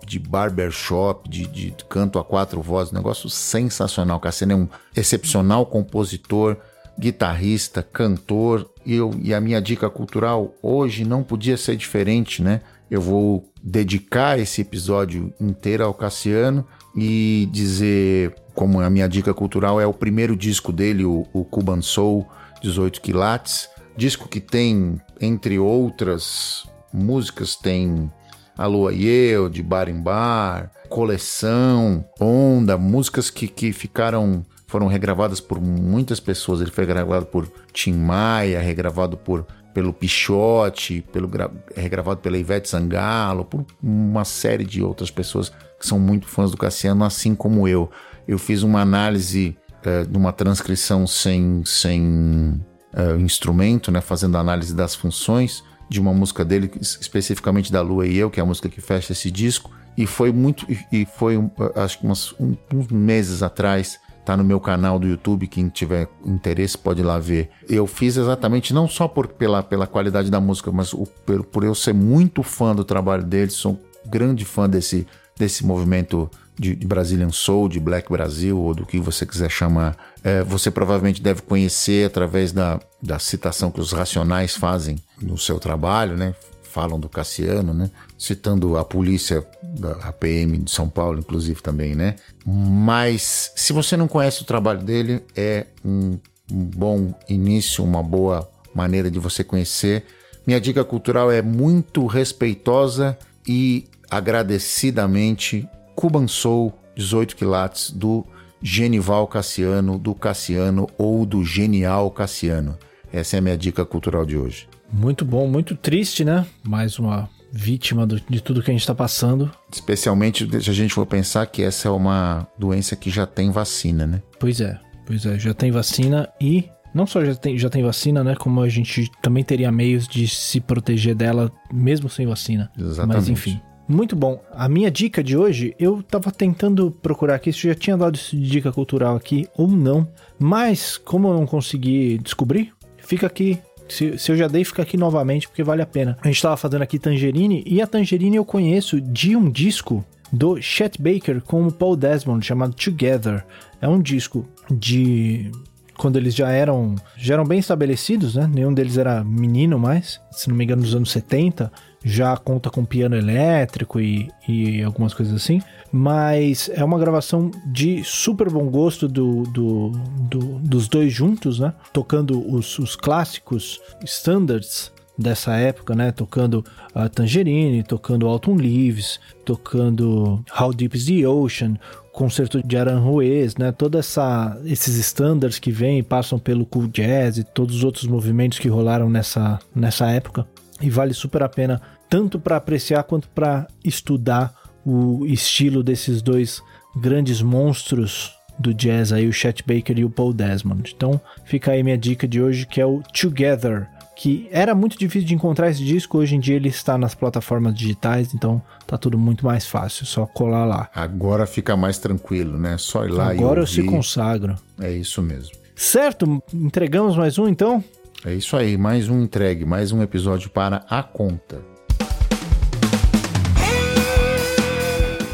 [0.07, 4.21] de barbershop, de, de canto a quatro vozes, negócio sensacional.
[4.21, 6.59] Cassiano é um excepcional compositor,
[6.99, 12.61] guitarrista, cantor, e, eu, e a minha dica cultural hoje não podia ser diferente, né?
[12.91, 19.81] Eu vou dedicar esse episódio inteiro ao Cassiano e dizer como a minha dica cultural
[19.81, 22.27] é o primeiro disco dele, o, o Cuban Soul
[22.61, 28.11] 18 quilates, disco que tem entre outras músicas tem
[28.57, 34.87] A Lua e Eu, de Bar em Bar, Coleção, Onda, músicas que, que ficaram foram
[34.89, 36.61] regravadas por muitas pessoas.
[36.61, 41.29] Ele foi gravado por Tim Maia, regravado por pelo Pichote, pelo
[41.75, 46.57] regravado pela Ivete Sangalo, por uma série de outras pessoas que são muito fãs do
[46.57, 47.91] Cassiano, assim como eu.
[48.27, 52.63] Eu fiz uma análise uh, de uma transcrição sem, sem
[52.95, 58.17] uh, instrumento, né, fazendo análise das funções de uma música dele, especificamente da Lua e
[58.17, 61.39] Eu, que é a música que fecha esse disco, e foi muito, e foi
[61.77, 66.09] acho que umas, um, uns meses atrás Tá no meu canal do YouTube, quem tiver
[66.25, 67.51] interesse pode ir lá ver.
[67.69, 71.65] Eu fiz exatamente não só por, pela, pela qualidade da música, mas o, por, por
[71.65, 75.07] eu ser muito fã do trabalho deles, sou grande fã desse,
[75.37, 79.97] desse movimento de, de Brazilian Soul, de Black Brasil, ou do que você quiser chamar.
[80.23, 85.59] É, você provavelmente deve conhecer através da, da citação que os Racionais fazem no seu
[85.59, 86.35] trabalho, né?
[86.75, 87.89] falam do Cassiano, né?
[88.25, 92.15] Citando a polícia da PM de São Paulo, inclusive também, né?
[92.47, 96.19] Mas se você não conhece o trabalho dele, é um,
[96.51, 100.07] um bom início, uma boa maneira de você conhecer.
[100.47, 108.25] Minha dica cultural é muito respeitosa e agradecidamente Cuban Soul 18 quilates do
[108.63, 112.79] Genival Cassiano, do Cassiano ou do Genial Cassiano.
[113.13, 114.67] Essa é a minha dica cultural de hoje.
[114.91, 116.47] Muito bom, muito triste, né?
[116.63, 119.51] Mais uma vítima do, de tudo que a gente está passando.
[119.73, 124.07] Especialmente se a gente for pensar que essa é uma doença que já tem vacina,
[124.07, 124.21] né?
[124.41, 128.25] Pois é, pois é, já tem vacina e não só já tem, já tem vacina,
[128.25, 128.35] né?
[128.35, 132.71] Como a gente também teria meios de se proteger dela mesmo sem vacina.
[132.77, 133.17] Exatamente.
[133.17, 133.61] Mas enfim.
[133.87, 134.43] Muito bom.
[134.51, 138.73] A minha dica de hoje, eu tava tentando procurar aqui se já tinha dado dica
[138.73, 144.37] cultural aqui ou não, mas como eu não consegui descobrir, fica aqui se, se, eu
[144.37, 146.17] já dei, fica aqui novamente porque vale a pena.
[146.23, 150.61] A gente estava fazendo aqui Tangerine e a Tangerine eu conheço de um disco do
[150.61, 153.45] Chet Baker com o Paul Desmond chamado Together.
[153.81, 155.51] É um disco de
[155.97, 158.51] quando eles já eram já eram bem estabelecidos, né?
[158.53, 161.71] Nenhum deles era menino mais, se não me engano, nos anos 70
[162.05, 168.05] já conta com piano elétrico e, e algumas coisas assim, mas é uma gravação de
[168.05, 169.91] super bom gosto do, do,
[170.29, 171.73] do dos dois juntos, né?
[171.93, 176.13] Tocando os, os clássicos standards dessa época, né?
[176.13, 181.79] Tocando a Tangerine, tocando Autumn Leaves, tocando How Deep is the Ocean,
[182.13, 183.73] concerto de Aranjuez, né?
[183.73, 188.07] Toda essa esses standards que vêm e passam pelo cool jazz e todos os outros
[188.07, 190.47] movimentos que rolaram nessa nessa época.
[190.81, 194.55] E vale super a pena tanto para apreciar quanto para estudar
[194.85, 196.63] o estilo desses dois
[196.97, 200.93] grandes monstros do jazz aí, o Chet Baker e o Paul Desmond.
[200.95, 205.27] Então, fica aí minha dica de hoje que é o Together, que era muito difícil
[205.27, 209.19] de encontrar esse disco, hoje em dia ele está nas plataformas digitais, então tá tudo
[209.19, 210.89] muito mais fácil, só colar lá.
[210.95, 212.77] Agora fica mais tranquilo, né?
[212.79, 213.67] Só ir lá Agora e eu ouvir.
[213.67, 214.55] se consagro.
[214.81, 215.53] É isso mesmo.
[215.75, 217.83] Certo, entregamos mais um então?
[218.25, 221.74] É isso aí, mais um entregue, mais um episódio para a conta.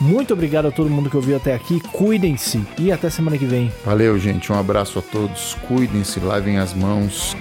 [0.00, 3.72] Muito obrigado a todo mundo que ouviu até aqui, cuidem-se e até semana que vem.
[3.84, 4.52] Valeu, gente.
[4.52, 5.54] Um abraço a todos.
[5.66, 7.36] Cuidem-se, lavem as mãos.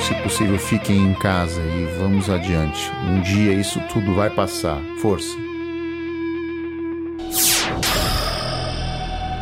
[0.00, 2.90] Se possível, fiquem em casa e vamos adiante.
[3.08, 4.80] Um dia isso tudo vai passar.
[5.00, 5.36] Força.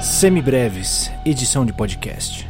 [0.01, 2.50] Semibreves, edição de podcast.